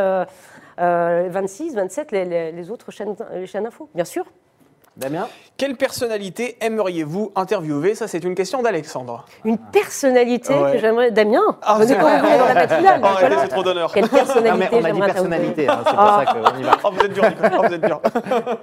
[0.76, 4.26] 26, 27 les, les, autres chaînes, les chaînes info, bien sûr.
[4.96, 5.28] Damien
[5.58, 7.96] Quelle personnalité aimeriez-vous interviewer?
[7.96, 9.26] Ça, c'est une question d'Alexandre.
[9.44, 11.10] Une personnalité que j'aimerais.
[11.10, 13.02] Damien ah, Venez quand même dans la matinale.
[13.04, 13.08] Oh,
[13.42, 13.92] c'est trop d'honneur.
[13.92, 16.78] Quelle personnalité On a dit personnalité, hein, c'est pour ça qu'on y va.
[16.84, 18.02] Oh, vous êtes dur, Nicolas, vous êtes dur.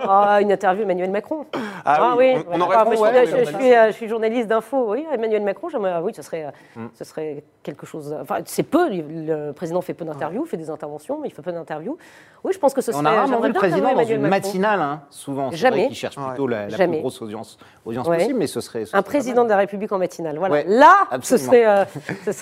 [0.03, 1.47] Ah, une interview Emmanuel Macron.
[1.85, 2.85] Ah, ah oui, on, aurait ah,
[3.25, 4.93] je, suis, je, suis, journaliste d'info.
[4.93, 6.01] Oui, Emmanuel Macron, j'aimerais.
[6.01, 6.47] Oui, ce serait,
[6.95, 8.15] ce serait quelque chose.
[8.21, 8.89] Enfin, c'est peu.
[8.89, 11.99] Le président fait peu d'interviews, fait des interventions, mais il fait peu d'interviews.
[12.45, 13.03] Oui, je pense que ce serait.
[13.03, 15.51] On a rarement vu le président dans une matinale, hein, souvent.
[15.51, 15.89] Jamais.
[15.89, 18.85] Qui cherche plutôt la plus grosse audience possible, mais ce serait.
[18.93, 20.39] Un président de la République en matinale.
[20.39, 20.63] Voilà.
[20.65, 21.67] Là, ce serait.
[21.67, 21.85] Euh,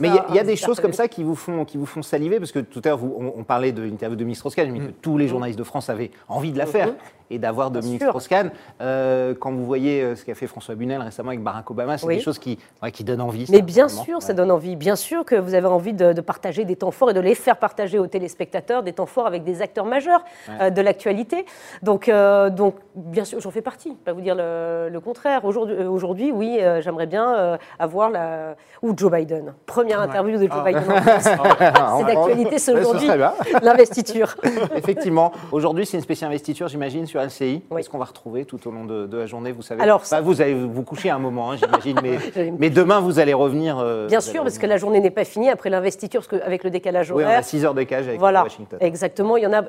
[0.00, 2.38] mais il y, a des choses comme ça qui vous font, qui vous font saliver,
[2.38, 4.94] parce que tout à l'heure, on, parlait de l'interview de Ministre Strauss-Kahn, mais que mm.
[5.00, 5.28] tous les mm.
[5.28, 6.88] journalistes de France avaient envie de la faire.
[6.88, 8.50] Mm-hmm et d'avoir Dominique Strauss-Kahn.
[8.80, 12.06] Euh, quand vous voyez euh, ce qu'a fait François Bunel récemment avec Barack Obama, c'est
[12.06, 12.58] des choses qui,
[12.92, 13.46] qui donnent envie.
[13.50, 14.76] Mais bien sûr, ça donne envie.
[14.76, 17.56] Bien sûr que vous avez envie de, partager des temps forts et de les faire
[17.56, 20.24] partager aux téléspectateurs, des temps forts avec des acteurs majeurs
[20.60, 21.46] euh, de l'actualité.
[21.82, 22.10] Donc,
[22.50, 23.94] donc, bien sûr, j'en fais partie.
[24.04, 25.44] Pas vous dire le, contraire.
[25.44, 29.54] Aujourd'hui, oui, j'aimerais bien avoir la ou Joe Biden.
[29.66, 30.64] Première interview de Joe ah.
[30.64, 30.82] Biden.
[31.20, 33.08] c'est d'actualité, c'est aujourd'hui
[33.62, 34.36] l'investiture.
[34.76, 37.62] Effectivement, aujourd'hui, c'est une spéciale investiture, j'imagine, sur LCI.
[37.74, 39.82] Qu'est-ce qu'on va retrouver tout au long de, la journée Vous savez?
[39.82, 42.18] Alors, Vous allez vous coucher un moment, hein, j'imagine, mais,
[42.58, 43.78] mais, demain, vous allez revenir.
[43.78, 46.70] Euh, Bien sûr, parce que la journée n'est pas finie après l'investiture, parce qu'avec le
[46.70, 47.28] décalage horaire.
[47.28, 48.78] Oui, on a 6 heures de cage avec voilà, Washington.
[48.80, 49.36] Exactement.
[49.36, 49.62] Il y en a,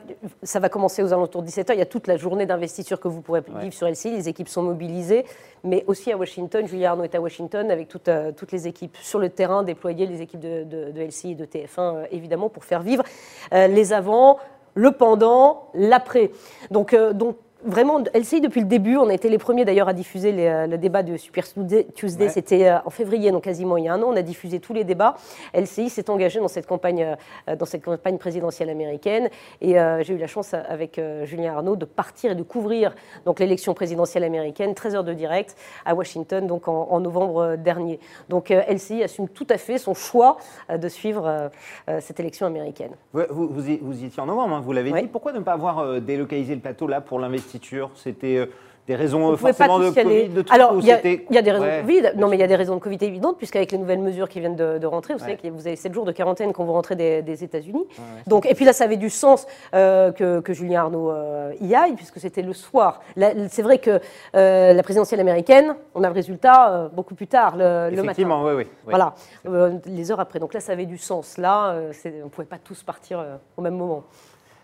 [0.43, 2.99] ça va commencer aux alentours de 17 h Il y a toute la journée d'investiture
[2.99, 4.11] que vous pourrez vivre sur LCI.
[4.11, 5.25] Les équipes sont mobilisées,
[5.63, 6.67] mais aussi à Washington.
[6.67, 10.21] Julien Arnaud est à Washington avec euh, toutes les équipes sur le terrain déployées, les
[10.21, 13.03] équipes de, de, LCI et de TF1, euh, évidemment, pour faire vivre
[13.51, 14.37] les avant
[14.75, 16.31] le pendant, l'après.
[16.71, 16.95] Donc
[17.63, 20.77] vraiment, LCI depuis le début, on a été les premiers d'ailleurs à diffuser euh, le
[20.77, 21.45] débat de Super
[21.93, 24.59] Tuesday, c'était euh, en février, donc quasiment il y a un an, on a diffusé
[24.59, 25.15] tous les débats.
[25.53, 27.15] LCI s'est engagé dans cette campagne,
[27.47, 29.29] euh, dans cette campagne présidentielle américaine
[29.61, 32.93] et j'ai eu la chance avec Julien Arnaud de partir et de couvrir
[33.25, 37.99] donc l'élection présidentielle américaine, 13 heures de direct à Washington, donc en, novembre dernier.
[38.29, 40.37] Donc LCI assume tout à fait son choix
[40.73, 41.49] de suivre
[41.99, 42.91] cette élection américaine.
[43.13, 45.07] Vous, vous, y, étiez en novembre, hein, vous l'avez dit.
[45.07, 47.48] Pourquoi ne pas avoir délocalisé le plateau là pour l'investissement
[47.95, 48.45] c'était euh,
[48.87, 52.11] des raisons forcément de Covid de Alors, il y, a des raisons de Covid.
[52.17, 54.39] Non, mais il y a des raisons de Covid évidentes, puisqu'avec les nouvelles mesures qui
[54.39, 56.95] viennent de, rentrer, vous savez que vous avez 7 jours de quarantaine quand vous rentrez
[56.95, 57.85] des, États-Unis.
[58.25, 61.93] Donc, et puis là, ça avait du sens euh, que, Julien Arnaud euh, y aille,
[61.93, 63.01] puisque c'était le soir.
[63.49, 63.99] C'est vrai que
[64.33, 68.03] la présidentielle américaine, on a le résultat beaucoup plus tard, le, le matin.
[68.03, 68.67] Effectivement, oui, oui.
[68.85, 69.13] Voilà,
[69.85, 70.39] les heures après.
[70.39, 71.37] Donc là, ça avait du sens.
[71.37, 73.23] Là, on ne pouvait pas tous partir
[73.55, 74.03] au même moment.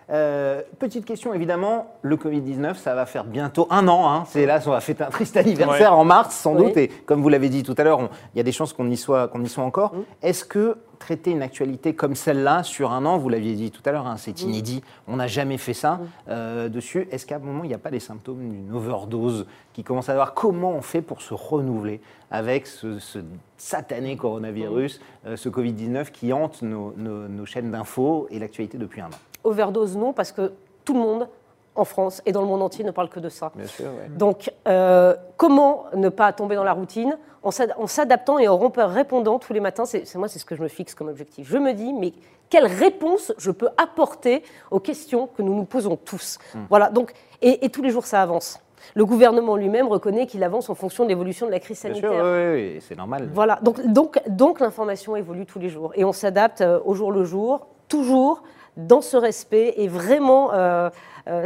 [0.09, 4.09] Euh, petite question, évidemment, le Covid-19, ça va faire bientôt un an.
[4.09, 4.23] Hein.
[4.27, 6.77] C'est là, on va fêter un triste anniversaire en mars, sans doute.
[6.77, 8.97] Et comme vous l'avez dit tout à l'heure, il y a des chances qu'on y
[8.97, 9.93] soit, qu'on y soit encore.
[9.93, 10.03] Mm.
[10.21, 13.91] Est-ce que traiter une actualité comme celle-là sur un an, vous l'aviez dit tout à
[13.91, 14.45] l'heure, hein, c'est mm.
[14.45, 16.07] inédit, on n'a jamais fait ça mm.
[16.29, 17.07] euh, dessus.
[17.11, 20.13] Est-ce qu'à un moment, il n'y a pas les symptômes d'une overdose qui commence à
[20.13, 21.99] voir Comment on fait pour se renouveler
[22.31, 22.97] avec ce,
[23.57, 29.07] satané coronavirus, euh, ce Covid-19 qui hante nos, nos chaînes d'infos et l'actualité depuis un
[29.07, 29.19] an?
[29.45, 30.51] Overdose, non, parce que
[30.83, 31.27] tout le monde
[31.75, 33.51] en France et dans le monde entier ne parle que de ça.
[34.09, 39.53] Donc, euh, comment ne pas tomber dans la routine en s'adaptant et en répondant tous
[39.53, 41.47] les matins C'est moi, c'est ce que je me fixe comme objectif.
[41.47, 42.13] Je me dis, mais
[42.49, 46.39] quelle réponse je peux apporter aux questions que nous nous posons tous?
[46.53, 46.65] Hmm.
[46.69, 46.89] Voilà.
[46.89, 48.59] Donc, et, tous les jours, ça avance.
[48.93, 52.11] Le gouvernement lui-même reconnaît qu'il avance en fonction de l'évolution de la crise sanitaire.
[52.11, 53.29] Bien sûr, oui, oui c'est normal.
[53.33, 53.59] Voilà.
[53.61, 57.23] Donc, donc, donc l'information évolue tous les jours et on s'adapte euh, au jour le
[57.23, 58.43] jour, toujours
[58.77, 60.89] dans ce respect et vraiment euh,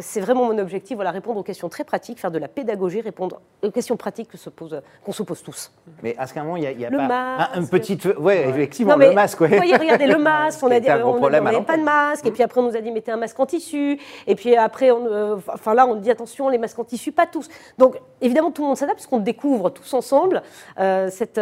[0.01, 3.41] c'est vraiment mon objectif, voilà, répondre aux questions très pratiques, faire de la pédagogie, répondre
[3.63, 5.71] aux questions pratiques qu'on se pose, qu'on se pose tous.
[6.03, 7.51] Mais à ce moment, il n'y a, pas masque.
[7.55, 7.99] un, petit...
[8.19, 9.41] Oui, effectivement, le masque.
[9.41, 9.55] Ouais.
[9.55, 12.59] Voyez, regardez, le masque, on a dit, on n'avait pas de masque, et puis après
[12.59, 15.73] on nous a dit mettez un masque en tissu, et puis après, on, euh, enfin
[15.73, 17.47] là, on dit attention, les masques en tissu, pas tous.
[17.77, 20.41] Donc évidemment, tout le monde s'adapte, parce qu'on découvre tous ensemble
[20.79, 21.39] euh, cette,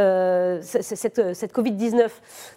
[0.64, 2.10] cette, cette, Covid-19.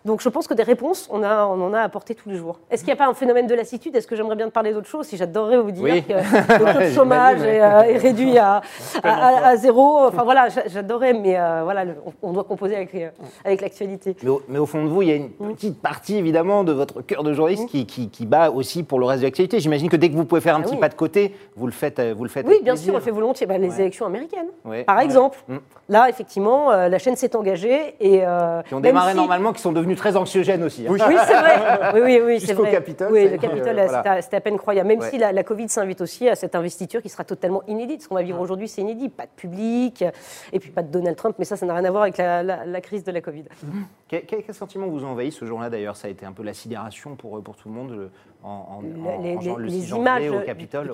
[0.05, 2.61] Donc je pense que des réponses, on, a, on en a apporté tous les jours.
[2.71, 3.95] Est-ce qu'il n'y a pas un phénomène de lassitude?
[3.97, 5.07] Est-ce que j'aimerais bien parler d'autre chose?
[5.07, 6.13] Si j'adorerais vous dire que
[6.65, 8.63] le taux de chômage euh, est, réduit à,
[9.03, 10.07] à, zéro.
[10.07, 11.85] Enfin voilà, j'adorais, mais euh, voilà,
[12.23, 13.11] on doit composer avec, euh,
[13.45, 14.17] avec l'actualité.
[14.49, 15.55] Mais, au fond de vous, il y a une mm.
[15.55, 17.85] petite partie évidemment de votre cœur de journaliste mm.
[17.87, 19.61] qui, qui, bat aussi pour le reste de l'actualité.
[19.61, 21.73] J'imagine que dès que vous pouvez faire un ah petit pas de côté, vous le
[21.73, 22.47] faites, vous le faites.
[22.47, 23.47] Oui, bien sûr, on le fait volontiers.
[23.47, 24.49] Bah, les élections américaines,
[24.87, 25.39] par exemple.
[25.49, 25.57] Mm.
[25.89, 28.23] Là, effectivement, la chaîne s'est engagée et
[28.67, 30.87] qui ont démarré normalement, qui sont devenus très anxiogènes aussi.
[30.87, 30.91] Hein.
[30.93, 31.61] Oui, c'est vrai.
[31.95, 32.71] Oui, oui, oui, c'est vrai.
[32.71, 33.81] Capitole, oui, le Capitole,
[34.21, 34.89] c'était à peine croyable.
[34.89, 38.03] Même si la, la Covid s'invite aussi à cette investiture qui sera totalement inédite.
[38.03, 39.09] Ce qu'on va vivre aujourd'hui, c'est inédit.
[39.09, 40.05] Pas de public,
[40.53, 42.81] et puis pas de Donald Trump, mais ça, ça n'a rien à voir avec la,
[42.81, 43.45] crise de la Covid.
[44.09, 45.97] Quel, sentiment vous envahit ce jour-là d'ailleurs?
[45.97, 48.11] Ça a été un peu la sidération pour, pour tout le monde
[48.43, 48.81] en,
[49.23, 50.91] les, images au Capitole.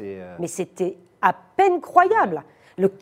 [0.00, 2.42] Euh, mais c'était à peine croyable.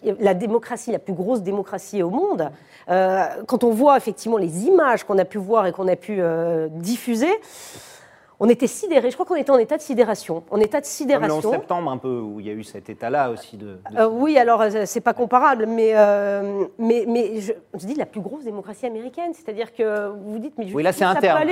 [0.03, 2.51] la démocratie, la plus grosse démocratie au monde,
[2.89, 6.17] euh, quand on voit effectivement les images qu'on a pu voir et qu'on a pu
[6.19, 7.33] euh, diffuser,
[8.43, 9.09] on était sidérés.
[9.09, 10.43] Je crois qu'on était en état de sidération.
[10.51, 11.41] En état de sidération.
[11.41, 13.79] Comme le 11 septembre, un peu, où il y a eu cet état-là aussi de.
[13.97, 18.21] Euh, oui, alors euh, c'est pas comparable, mais, euh, mais, mais je, dis la plus
[18.21, 19.33] grosse démocratie américaine.
[19.33, 21.49] C'est-à-dire que vous dites, mais je Oui, là, c'est interne.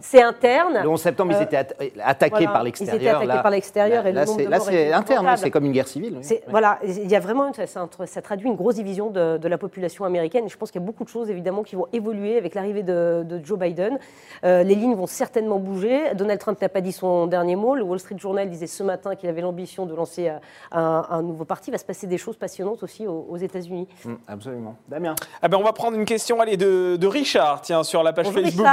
[0.00, 0.80] C'est interne.
[0.82, 1.58] Le 11 septembre, ils étaient
[2.02, 2.94] attaqués par l'extérieur.
[2.94, 4.04] Ils étaient attaqués par l'extérieur.
[4.04, 6.20] Là, là c'est interne, c'est comme une guerre civile.
[6.48, 7.52] Voilà, il y a vraiment.
[7.52, 10.46] Ça, traduit une grosse division de, la population américaine.
[10.46, 12.82] Et je pense qu'il y a beaucoup de choses, évidemment, qui vont évoluer avec l'arrivée
[12.82, 13.98] de, de, Joe Biden.
[14.42, 16.14] les lignes vont certainement bouger.
[16.14, 17.74] Donald Trump n'a pas dit son dernier mot.
[17.74, 20.38] Le Wall Street Journal disait ce matin qu'il avait l'ambition de lancer euh,
[20.72, 21.70] un, nouveau parti.
[21.70, 23.88] Il va se passer des choses passionnantes aussi aux, États-Unis.
[24.04, 24.76] Mmh, absolument.
[24.88, 25.14] Damien.
[25.40, 28.66] Ah ben on va prendre une question allez, de, Richard, tiens, sur la page Facebook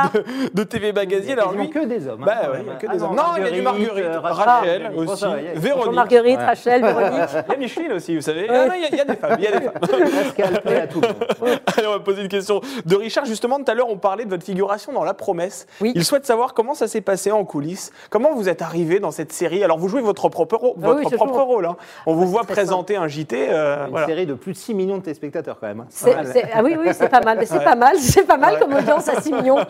[0.54, 1.34] de, TV Magazine.
[1.34, 2.24] Alors lui, que des hommes.
[2.24, 2.26] Hein.
[2.26, 3.16] Bah, ouais, que des hommes.
[3.16, 5.94] Non, il y a du Marguerite, euh, Rachel, aussi, Véronique.
[5.94, 7.30] Marguerite, Rachel, Véronique.
[7.48, 8.48] Il y a Micheline aussi, vous savez.
[8.50, 9.36] Ah, il y, a des femmes.
[9.38, 9.74] Il y a des femmes.
[10.78, 11.02] à tout
[11.78, 13.26] Allez, on va poser une question de Richard.
[13.26, 15.68] Justement, tout à l'heure, on parlait de votre figuration dans La Promesse.
[15.82, 17.92] Il souhaite savoir comment ça s'est passé en coulisses.
[18.10, 19.64] Comment vous êtes arrivé dans cette série?
[19.64, 21.66] Alors, vous jouez votre propre, ah propre rôle.
[21.66, 21.76] Hein.
[22.06, 23.48] On vous voit présenter un JT.
[23.50, 25.82] Euh, Une série de plus de 6 millions de téléspectateurs, quand même.
[25.82, 26.24] Hein.
[26.54, 27.46] ah oui, oui, c'est pas mal.
[27.46, 27.98] C'est pas mal.
[27.98, 29.58] C'est pas mal comme audience à 6 millions.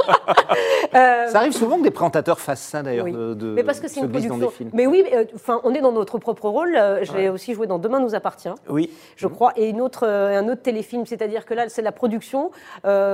[0.95, 3.05] Euh, ça arrive souvent que des présentateurs fassent ça, d'ailleurs.
[3.05, 4.51] De, mais parce que c'est une production.
[4.73, 6.79] Mais oui, euh, enfin, on est dans notre propre rôle.
[7.01, 8.49] J'ai aussi joué dans Demain nous appartient.
[8.69, 8.89] Oui.
[9.15, 9.51] Je crois.
[9.57, 11.05] Et une autre, un autre téléfilm.
[11.05, 12.51] C'est-à-dire que là, c'est la production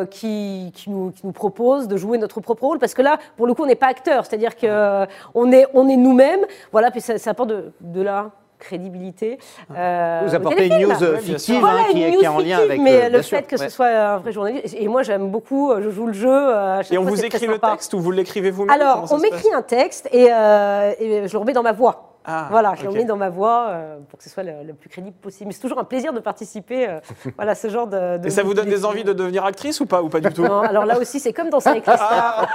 [0.10, 2.80] qui, qui, nous, qui nous propose de jouer notre propre rôle.
[2.80, 4.26] Parce que là, pour le coup, on n'est pas acteur.
[4.26, 6.46] C'est-à-dire qu'on est, on est nous-mêmes.
[6.72, 9.38] Voilà, puis ça, ça apporte de, de la crédibilité.
[9.76, 12.80] Euh, Vous apportez une news fictive hein, qui, est, en lien avec.
[12.80, 14.76] Mais le fait que ce soit un vrai journaliste.
[14.80, 16.30] Et moi, j'aime beaucoup, euh, je joue le jeu.
[16.30, 18.74] Euh, et on vous écrit le texte ou vous l'écrivez vous-même?
[18.74, 22.13] Alors, on m'écrit un texte et, et je le remets dans ma voix.
[22.26, 24.90] Ah, voilà, je l'ai mis dans ma voix euh, pour que ce soit le, plus
[24.90, 25.48] crédible possible.
[25.48, 27.00] Mais c'est toujours un plaisir de participer euh,
[27.36, 29.86] voilà, à ce genre de, Et ça vous donne des envies de devenir actrice ou
[29.86, 32.48] pas, ou pas du tout Non, alors là aussi, c'est comme dans Saint ah.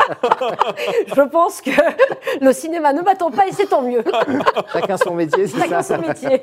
[1.06, 1.70] Je pense que
[2.40, 4.02] le cinéma ne m'attend pas et c'est tant mieux.
[4.72, 6.40] Chacun son métier, c'est ça Chacun son métier.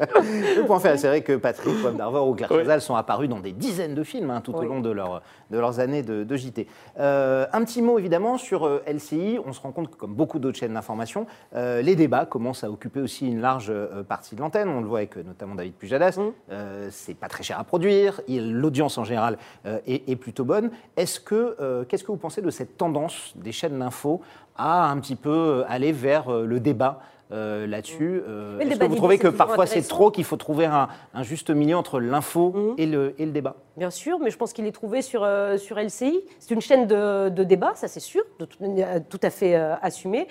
[0.55, 2.81] le point fait, c'est vrai que Patrick, Pomme d'Arvor ou Claire oui.
[2.81, 5.79] sont apparus dans des dizaines de films hein, tout au long de, leur, de leurs
[5.79, 6.67] années de, JT.
[6.99, 9.39] Euh, un petit mot évidemment sur LCI.
[9.45, 12.99] On se rend compte que, comme beaucoup d'autres chaînes d'information, les débats commencent à occuper
[12.99, 14.69] aussi une large euh, partie de l'antenne.
[14.69, 16.17] On le voit avec euh, notamment David Pujadas.
[16.17, 16.31] Mmh.
[16.51, 18.21] Euh, c'est pas très cher à produire.
[18.27, 20.71] L'audience en général est, plutôt bonne.
[20.97, 24.21] Est-ce que qu'est-ce que vous pensez de cette tendance des chaînes d'info
[24.55, 27.01] à un petit peu aller vers le débat
[27.31, 28.21] là-dessus.
[28.59, 30.87] Est-ce que vous trouvez que parfois c'est trop, qu'il faut trouver un,
[31.21, 32.75] juste milieu entre l'info mmh.
[32.77, 33.55] et, le, et, le, débat?
[33.77, 36.21] Bien sûr, mais je pense qu'il est trouvé sur, sur LCI.
[36.39, 38.57] C'est une chaîne de, débat, ça c'est sûr, de tout,
[39.09, 40.27] tout, à fait assumé.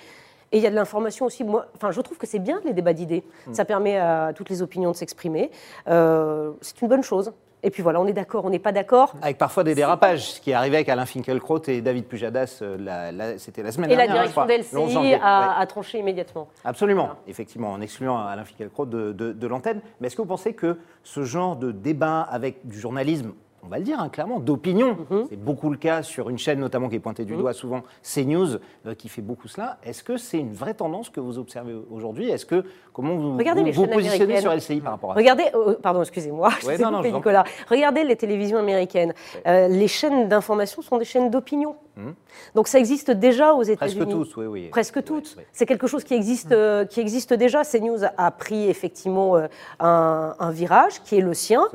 [0.51, 1.43] Et il y a de l'information aussi.
[1.43, 3.23] Moi, enfin, je trouve que c'est bien les débats d'idées.
[3.47, 3.53] Mm.
[3.53, 5.51] Ça permet à toutes les opinions de s'exprimer.
[5.87, 7.33] Euh, c'est une bonne chose.
[7.63, 9.15] Et puis voilà, on est d'accord, on n'est pas d'accord.
[9.23, 13.35] Avec parfois des dérapages, ce qui est arrivé avec Alain Finkielkraut et David Pujadas, euh,
[13.39, 14.05] c'était la semaine dernière.
[14.05, 16.47] Et la direction d'LCI a, tranché immédiatement.
[16.63, 19.81] Absolument, effectivement, en excluant Alain Finkielkraut de, de l'antenne.
[19.99, 23.33] Mais est-ce que vous pensez que ce genre de débat avec du journalisme
[23.65, 24.97] on va le dire hein, clairement, d'opinion.
[25.09, 25.25] Mhm.
[25.29, 27.39] C'est beaucoup le cas sur une chaîne notamment qui est pointée du mhm.
[27.39, 29.77] doigt souvent, CNews, euh, qui fait beaucoup cela.
[29.83, 32.29] Est-ce que c'est une vraie tendance que vous observez aujourd'hui?
[32.29, 36.01] Est-ce que comment vous vous, positionnez sur LCI par rapport à Regardez, ça euh, pardon,
[36.01, 37.43] excusez-moi, je Nicolas.
[37.69, 39.13] Regardez les télévisions américaines.
[39.47, 41.75] Euh, les chaînes d'information sont des chaînes d'opinion.
[41.97, 42.13] Mhm.
[42.55, 44.05] Donc ça existe déjà aux États-Unis.
[44.05, 44.69] Presque toutes, oui, oui.
[44.69, 45.37] Presque toutes.
[45.53, 46.55] C'est quelque chose qui existe,
[46.89, 47.63] qui existe déjà.
[47.63, 49.37] CNews a pris effectivement
[49.79, 51.67] un, un, virage qui est le sien,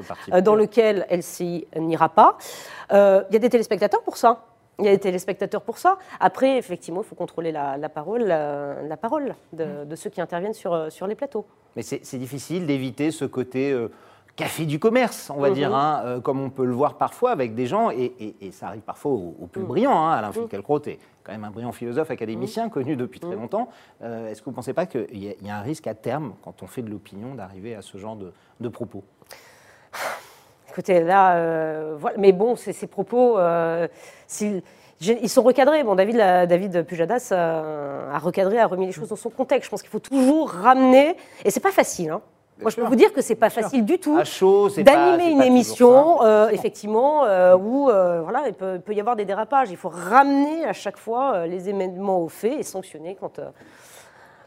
[0.43, 2.37] dans lequel LCI n'ira pas.
[2.93, 4.45] Euh, il y a des téléspectateurs pour ça.
[4.79, 5.99] Il y a des téléspectateurs pour ça.
[6.21, 10.91] Après, effectivement, il faut contrôler la, parole, la, parole de, ceux qui interviennent sur, euh,
[10.91, 11.45] sur les plateaux.
[11.77, 13.89] Mais c'est difficile d'éviter ce côté euh,
[14.41, 15.55] café du commerce, on va mhm.
[15.55, 19.13] dire, hein, comme on peut le voir parfois avec des gens, et, ça arrive parfois
[19.13, 19.69] aux, plus mhm.
[19.69, 20.07] brillants.
[20.07, 20.35] Hein, Alain mhm.
[20.35, 23.69] Finkielkraut est quand même un brillant philosophe académicien connu depuis très longtemps.
[24.03, 26.67] Est-ce que vous ne pensez pas qu'il y, a un risque à terme, quand on
[26.67, 29.05] fait de l'opinion, d'arriver à ce genre de, de propos?
[30.71, 32.17] Écoutez, là, euh, voilà.
[32.19, 33.89] mais bon, ces propos, euh,
[34.41, 35.83] ils sont recadrés.
[35.83, 39.65] Bon, David, David Pujadas a, recadré, a remis les choses dans son contexte.
[39.67, 42.11] Je pense qu'il faut toujours ramener, et c'est pas facile.
[42.11, 42.23] Hein.
[42.61, 44.19] Moi, je peux vous dire que c'est pas facile du tout
[44.79, 47.23] d'animer une émission, euh, effectivement,
[47.57, 49.71] où voilà, il peut, peut, y avoir des dérapages.
[49.71, 53.41] Il faut ramener à chaque fois les événements aux faits et sanctionner quand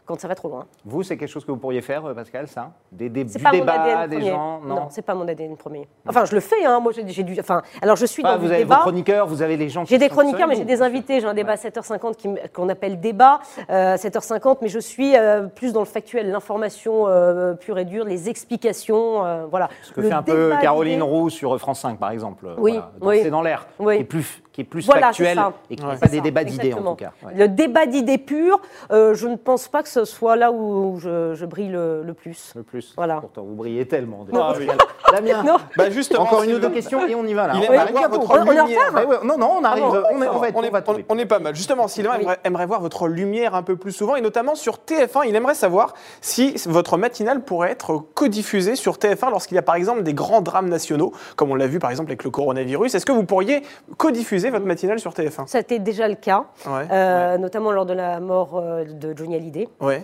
[0.06, 0.66] quand ça va trop loin.
[0.84, 2.72] Vous, c'est quelque chose que vous pourriez faire, euh, Pascal, ça?
[2.92, 5.88] Des, des, Du débat, des gens Non, non c'est pas mon ADN premier.
[6.06, 6.80] Enfin, je le fais, hein.
[6.80, 7.36] moi j'ai dû...
[7.40, 8.76] Enfin, alors je suis dans vous avez débat.
[8.76, 11.20] Vos chroniqueurs, vous avez les gens qui J'ai des chroniqueurs, mais j'ai des invités.
[11.20, 13.40] J'ai un débat à 7h50 qu'on appelle débat,
[13.70, 18.04] euh, 7h50, mais je suis euh, plus dans le factuel, l'information euh, pure et dure,
[18.04, 19.68] les explications, voilà.
[19.82, 22.46] Ce que fait un peu Caroline Roux sur France 5, par exemple.
[22.58, 23.20] Oui, oui.
[23.22, 23.66] C'est dans l'air.
[23.78, 23.96] Oui.
[23.96, 25.36] Et plus qui est plus factuel
[25.68, 27.12] et qui n'est pas des débats d'idées en tout cas.
[27.34, 28.60] Le débat d'idées pures,
[28.92, 32.52] euh, je ne pense pas que ce soit là où je, brille le, plus.
[32.54, 32.92] Le plus.
[32.96, 33.16] Voilà.
[33.20, 34.24] Pourtant, vous brillez tellement.
[34.32, 34.54] Non.
[34.54, 35.56] Ah, Damien, non.
[35.76, 35.86] Bah,
[36.18, 37.54] encore une ou deux questions et on y va là.
[37.56, 39.24] Il aimerait voir votre lumière.
[39.24, 39.84] non, non, on arrive.
[39.84, 41.56] on, est, on, est, pas mal.
[41.56, 45.26] Justement, Sylvain aimerait, voir votre lumière un peu plus souvent et notamment sur TF1.
[45.26, 49.74] Il aimerait savoir si votre matinale pourrait être codiffusée sur TF1 lorsqu'il y a par
[49.74, 52.94] exemple des grands drames nationaux, comme on l'a vu par exemple avec le coronavirus.
[52.94, 53.64] Est-ce que vous pourriez
[53.96, 57.94] codiffuser votre matinale sur TF1 Ça a été déjà le cas, euh, notamment lors de
[57.94, 59.68] la mort euh, de Johnny Hallyday.
[59.80, 60.02] Ouais.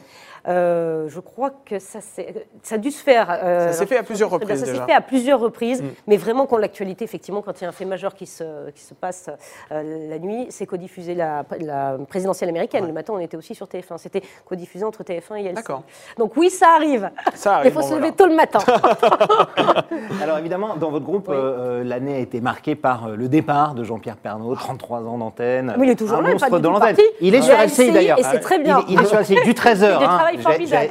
[0.49, 3.27] Euh, je crois que ça, ça a dû se faire.
[3.29, 4.61] ça s'est fait à plusieurs reprises.
[4.61, 5.89] Ça s'est fait à plusieurs reprises, mm.
[6.07, 8.83] mais vraiment quand l'actualité, effectivement, quand il y a un fait majeur qui se, qui
[8.83, 9.31] se passe
[9.71, 12.87] la nuit, c'est codiffusé la, la présidentielle américaine.
[12.87, 13.99] Le matin, on était aussi sur TF1.
[13.99, 15.55] C'était codiffusé entre TF1 et LCI.
[15.55, 15.83] D'accord.
[16.19, 17.11] Donc oui, ça arrive.
[17.35, 17.73] Ça arrive.
[17.73, 18.61] Il faut se lever tôt le matin.
[20.23, 24.55] Alors évidemment, dans votre groupe, l'année a été marquée par le départ de Jean-Pierre Pernaud,
[24.55, 25.75] 33 ans d'antenne.
[25.79, 26.97] Mais il est toujours là, pas dans l'antenne.
[27.21, 28.19] Il est sur LCI d'ailleurs.
[28.19, 28.85] Et c'est très bien.
[28.89, 30.30] Il, est sur LCI du 13h.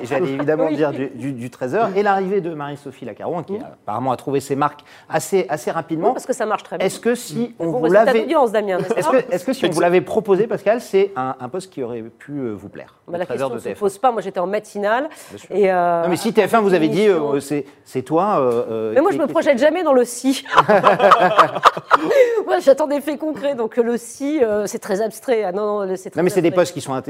[0.04, 1.95] J'allais évidemment dire du, 13h.
[1.95, 6.13] Et l'arrivée de Marie-Sophie Lacaron, qui apparemment a trouvé ses marques assez, assez rapidement.
[6.13, 6.86] parce que ça marche très bien.
[6.86, 8.21] Est-ce que si on vous l'avait.
[8.21, 12.02] Est-ce que, est que si on vous l'avait proposé, Pascal, c'est un, poste qui aurait
[12.02, 14.12] pu euh, vous plaire bah, La question ne se pose pas.
[14.12, 15.10] Moi, j'étais en matinale.
[15.49, 18.63] Et euh, non, mais si TF1 vous avait dit, euh, c'est toi.
[18.93, 20.43] mais moi, je me projette jamais dans le si.
[22.45, 23.56] moi, j'attends des faits concrets.
[23.56, 25.43] Donc le si, c'est très abstrait.
[25.43, 27.02] Ah, non, mais c'est des postes qui, sont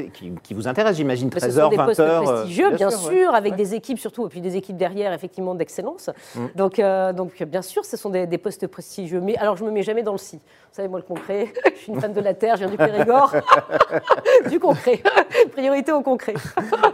[0.43, 1.93] qui, vous intéressent, j'imagine, 13h, 20h.
[1.95, 5.55] Ce postes prestigieux, bien, sûr, avec des équipes surtout, et puis des équipes derrière, effectivement,
[5.55, 6.09] d'excellence.
[6.35, 6.45] Mm.
[6.55, 6.81] Donc,
[7.15, 9.21] donc, bien sûr, ce sont des, des, postes prestigieux.
[9.21, 10.37] Mais alors, je me mets jamais dans le si.
[10.37, 12.77] Vous savez, moi, le concret, je suis une femme de la terre, je viens du
[12.77, 13.33] Périgord.
[14.49, 15.01] du concret.
[15.51, 16.35] Priorité au concret.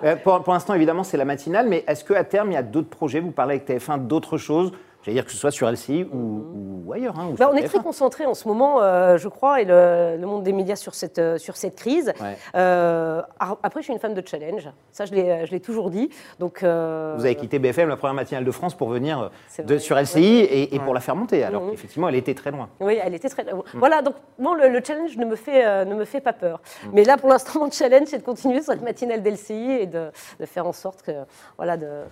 [0.04, 2.64] Euh, pour, pour l'instant, évidemment, c'est la matinale, mais est-ce qu'à terme, il y a
[2.64, 3.20] d'autres projets?
[3.20, 4.72] Vous parlez avec TF1 d'autres choses
[5.06, 7.20] J'allais dire que ce soit sur LCI ou, ou ailleurs.
[7.20, 10.44] Hein, bah, on est très concentré en ce moment, euh, je crois, et le, monde
[10.44, 12.14] des médias sur cette, euh, sur cette crise.
[12.56, 14.70] Euh, après, je suis une femme de challenge.
[14.92, 16.10] Ça, je l'ai toujours dit.
[16.40, 16.68] Donc, Vous
[17.26, 20.94] avez quitté BFM, la première matinale de France, pour venir de, sur LCI et, pour
[20.94, 21.72] la faire monter, alors mhm.
[21.72, 22.70] qu'effectivement, elle était très loin.
[22.80, 23.64] Oui, elle était très loin.
[23.74, 23.80] Mm.
[23.80, 26.62] Voilà, donc bon, le, challenge ne me fait, ne me fait pas peur.
[26.84, 26.90] Mm.
[26.94, 30.12] Mais là, pour l'instant, mon challenge, c'est de continuer sur cette matinale d'LCI et de,
[30.40, 31.12] de, faire en sorte que,
[31.58, 32.04] voilà, de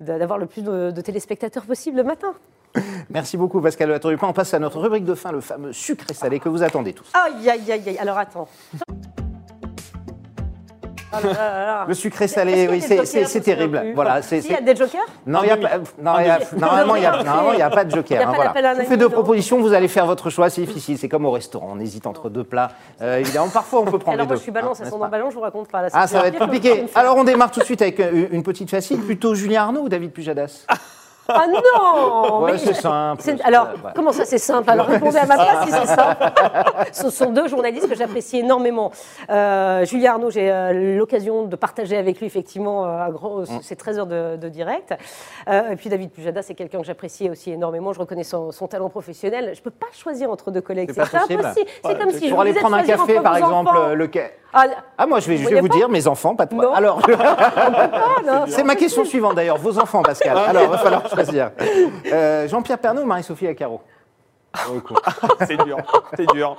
[0.00, 2.34] d'avoir le plus de, téléspectateurs possible le matin.
[3.10, 6.40] Merci beaucoup Pascal de On passe à notre rubrique de fin, le fameux sucré salé
[6.40, 7.10] que vous attendez tous.
[7.14, 7.98] Aïe, aïe, aïe, aïe.
[7.98, 8.48] Alors attends.
[11.16, 13.92] Ah le sucré salé, oui, c'est terrible.
[13.94, 17.06] Voilà, il y a des jokers Non, il y a pas, normalement, il n'y
[17.62, 18.28] a, pas de joker.
[18.28, 18.74] Hein, voilà.
[18.80, 20.50] Je fais deux propositions, vous allez faire votre choix.
[20.50, 21.70] C'est difficile, c'est comme au restaurant.
[21.76, 22.72] On hésite entre deux plats.
[23.00, 24.36] Euh, évidemment, parfois, on peut prendre Alors, les deux.
[24.38, 25.86] je suis ballon, ça sent dans ballon, je vous raconte pas.
[25.92, 26.86] ah, ça va être compliqué.
[26.96, 29.00] Alors, on démarre tout de suite avec euh, une petite facile.
[29.00, 30.66] Plutôt Julien Arnaud ou David Pujadas?
[31.28, 33.22] Ah non ouais, C'est simple.
[33.44, 36.24] Alors, comment ça c'est simple Alors répondez à ma place si c'est simple.
[36.92, 38.90] Ce sont deux journalistes que j'apprécie énormément.
[39.30, 43.62] Euh, Julien Arnaud, j'ai euh, l'occasion de partager avec lui effectivement euh, gros, mm.
[43.62, 44.94] ces 13 heures de, direct.
[45.48, 47.92] Euh, et puis David Pujada, c'est quelqu'un que j'apprécie aussi énormément.
[47.92, 49.50] Je reconnais son, talent professionnel.
[49.54, 50.90] Je ne peux pas choisir entre deux collègues.
[50.92, 51.44] C'est impossible.
[51.84, 55.18] C'est comme si je Pour aller prendre un café, par exemple, lequel ah, ah, moi,
[55.18, 56.76] je vais, je vais vous dire, mes enfants, pas toi.
[56.76, 57.00] Alors,
[58.46, 59.58] c'est ma question suivante d'ailleurs.
[59.58, 60.38] Vos enfants, Pascal.
[60.38, 61.02] Alors, il va falloir
[62.12, 63.80] Euh, Jean-Pierre Pernaud Marie-Sophie Acaro?
[65.46, 65.76] c'est dur,
[66.16, 66.56] c'est dur.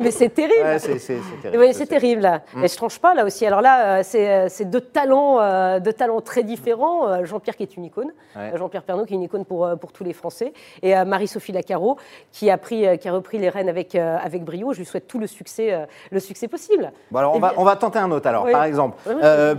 [0.00, 0.62] Mais c'est terrible.
[0.62, 0.98] Ouais, c'est
[1.42, 1.62] terrible.
[1.62, 2.22] Oui, c'est terrible.
[2.22, 2.42] Là.
[2.54, 2.64] Mm.
[2.64, 3.46] Et je tranche pas là aussi.
[3.46, 7.24] Alors là, euh, euh, c'est deux talents, euh, deux talents très différents.
[7.24, 8.12] Jean-Pierre qui est une icône,
[8.54, 11.98] Jean-Pierre Pernaud qui est une icône pour, pour tous les Français, et Marie-Sophie Lacaro
[12.32, 14.72] qui a pris, qui a repris les rênes avec avec brio.
[14.72, 16.92] Je lui souhaite tout le succès, le succès possible.
[17.10, 18.46] Bon alors on va, on va tenter un autre alors.
[18.50, 18.96] Par exemple,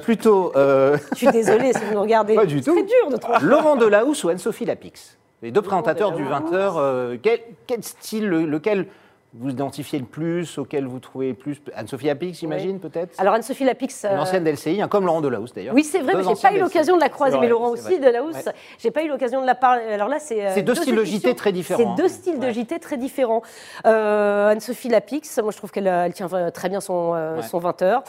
[0.01, 0.51] plutôt.
[0.55, 2.35] Je suis désolée si vous nous regardez.
[2.39, 2.75] Pas du tout.
[2.75, 3.39] C'est dur de trouver.
[3.41, 5.17] Laurent Delahousse ou Anne-Sophie Lapix?
[5.41, 8.87] Les deux présentateurs du 20h, euh, quel, quel, style, lequel
[9.33, 13.19] vous identifiez le plus, auquel vous trouvez plus Anne-Sophie Lapix, j'imagine, peut-être?
[13.19, 14.05] Alors Anne-Sophie Lapix.
[14.05, 15.75] Une ancienne euh, d'LCI, hein, comme Laurent Delahousse d'ailleurs.
[15.75, 17.37] Oui, c'est vrai, mais j'ai pas eu l'occasion de la croiser.
[17.37, 18.53] Mais Laurent aussi, Delahousse, ouais.
[18.79, 19.83] j'ai pas eu l'occasion de la parler.
[19.83, 20.43] Alors là, c'est.
[20.43, 21.95] Euh, c'est deux, styles de JT très différents.
[21.95, 23.43] C'est deux styles de JT très différents.
[23.85, 27.13] Euh, Anne-Sophie Lapix, moi je trouve qu'elle elle tient très bien son,
[27.43, 28.01] son 20h.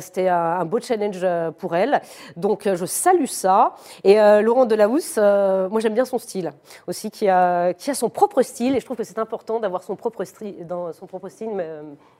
[0.00, 1.26] C'était un, beau challenge
[1.58, 2.00] pour elle.
[2.36, 3.74] Donc je salue ça.
[4.04, 6.52] Et Laurent Delahousse, moi j'aime bien son style
[6.86, 8.74] aussi, qui a, qui a son propre style.
[8.74, 11.50] Et je trouve que c'est important d'avoir son propre style dans son propre style,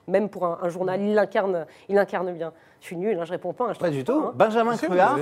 [0.07, 2.53] même pour un, journal, il l'incarne, il incarne bien.
[2.79, 3.69] Je suis nul, hein, je réponds pas.
[3.69, 4.13] Hein, pas du tout.
[4.13, 4.33] Hein.
[4.35, 5.19] Benjamin Cruard,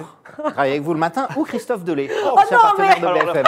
[0.58, 3.20] avec vous le matin, ou Christophe Delay, oh, ancien non, partenaire mais...
[3.20, 3.46] de BFM.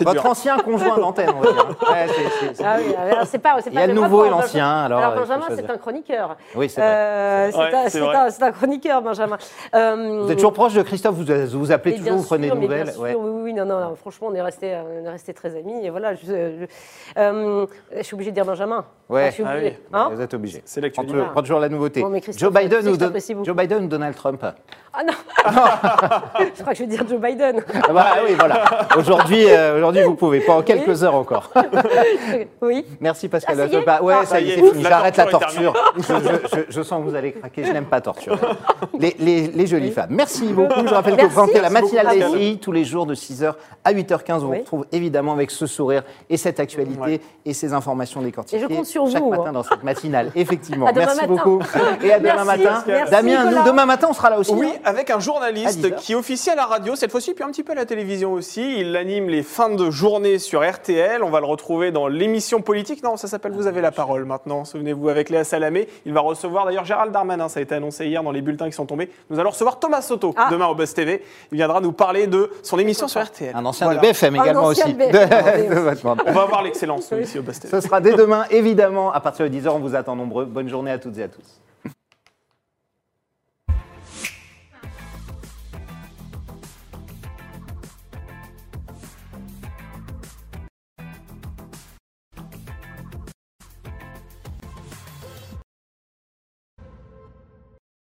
[0.00, 1.66] Votre ancien conjoint d'antenne, on va dire.
[1.90, 2.06] Ouais,
[2.54, 4.84] c'est, ah oui, c'est pas, Il y a le nouveau et l'ancien.
[4.84, 6.36] Alors, alors Benjamin, c'est un chroniqueur.
[6.54, 6.90] Oui, c'est vrai.
[6.90, 7.50] Euh,
[7.88, 9.38] c'est, un, c'est, un, chroniqueur, Benjamin.
[9.74, 12.92] Euh, vous êtes toujours proche de Christophe, vous vous appelez toujours, vous prenez des nouvelles?
[12.98, 14.76] Oui, oui, non, non, franchement, on est restés
[15.06, 15.84] resté très amis.
[15.84, 16.66] Et voilà, je,
[17.18, 18.84] euh, je, suis obligé de dire Benjamin.
[19.08, 19.32] Ouais.
[19.44, 19.72] Ah, oui.
[19.92, 20.62] hein vous êtes obligé.
[20.64, 21.18] C'est l'actualité.
[21.32, 22.04] Prends toujours la nouveauté.
[22.36, 24.44] Joe Biden ou Joe Biden ou Donald Trump?
[25.00, 27.62] Ah non Je crois que je vais dire Joe Biden.
[27.88, 28.64] Ah bah, oui, voilà.
[28.96, 29.44] Aujourd'hui,
[29.76, 31.50] aujourd'hui, vous pouvez, pas en quelques heures encore.
[32.60, 32.84] oui.
[33.00, 33.68] Merci Pascal.
[33.86, 34.82] Ah, ouais, ça y est, c'est fini.
[34.82, 35.72] J'arrête la torture.
[36.68, 37.64] Je, sens que vous allez craquer.
[37.64, 38.38] Je n'aime pas torture.
[38.98, 40.10] Les, les, jolies femmes.
[40.10, 40.86] Merci beaucoup.
[40.86, 43.92] Je rappelle que vous présentez la matinale des filles tous les jours de 6h à
[43.92, 44.32] 8h15.
[44.32, 48.58] On vous retrouve évidemment avec ce sourire et cette actualité et ces informations décortiquées.
[48.58, 49.30] Et je compte sur chaque vous.
[49.30, 49.52] matin hein.
[49.52, 50.30] dans cette matinale.
[50.34, 50.86] Effectivement.
[50.94, 51.60] Merci beaucoup.
[52.02, 52.84] Et à demain matin.
[53.10, 54.52] Damien, nous, demain matin, on sera là aussi.
[54.52, 57.72] Oui, avec un journaliste qui officie à la radio cette fois-ci, puis un petit peu
[57.72, 58.80] à la télévision aussi.
[58.80, 61.22] Il anime les fins de journée sur RTL.
[61.22, 63.02] On va le retrouver dans l'émission politique.
[63.04, 64.64] Non, ça s'appelle Vous avez la parole maintenant.
[64.64, 65.88] Souvenez-vous, avec Léa Salamé.
[66.06, 67.48] Il va recevoir d'ailleurs Gérald Darmanin.
[67.48, 69.10] Ça a été annoncé hier dans les bulletins qui sont tombés.
[69.30, 70.48] Nous allons recevoir Thomas Soto ah.
[70.50, 71.22] demain au Buzz TV.
[71.52, 73.54] Il viendra nous parler de son émission sur RTL.
[73.54, 74.82] Un ancien de BFM également aussi.
[76.26, 77.70] on va avoir l'excellence ici au Buzz TV.
[77.70, 79.68] Ce sera dès demain, évidemment, à partir de 10h.
[79.68, 80.46] On vous attend nombreux.
[80.46, 81.59] Bonne journée à toutes et à tous.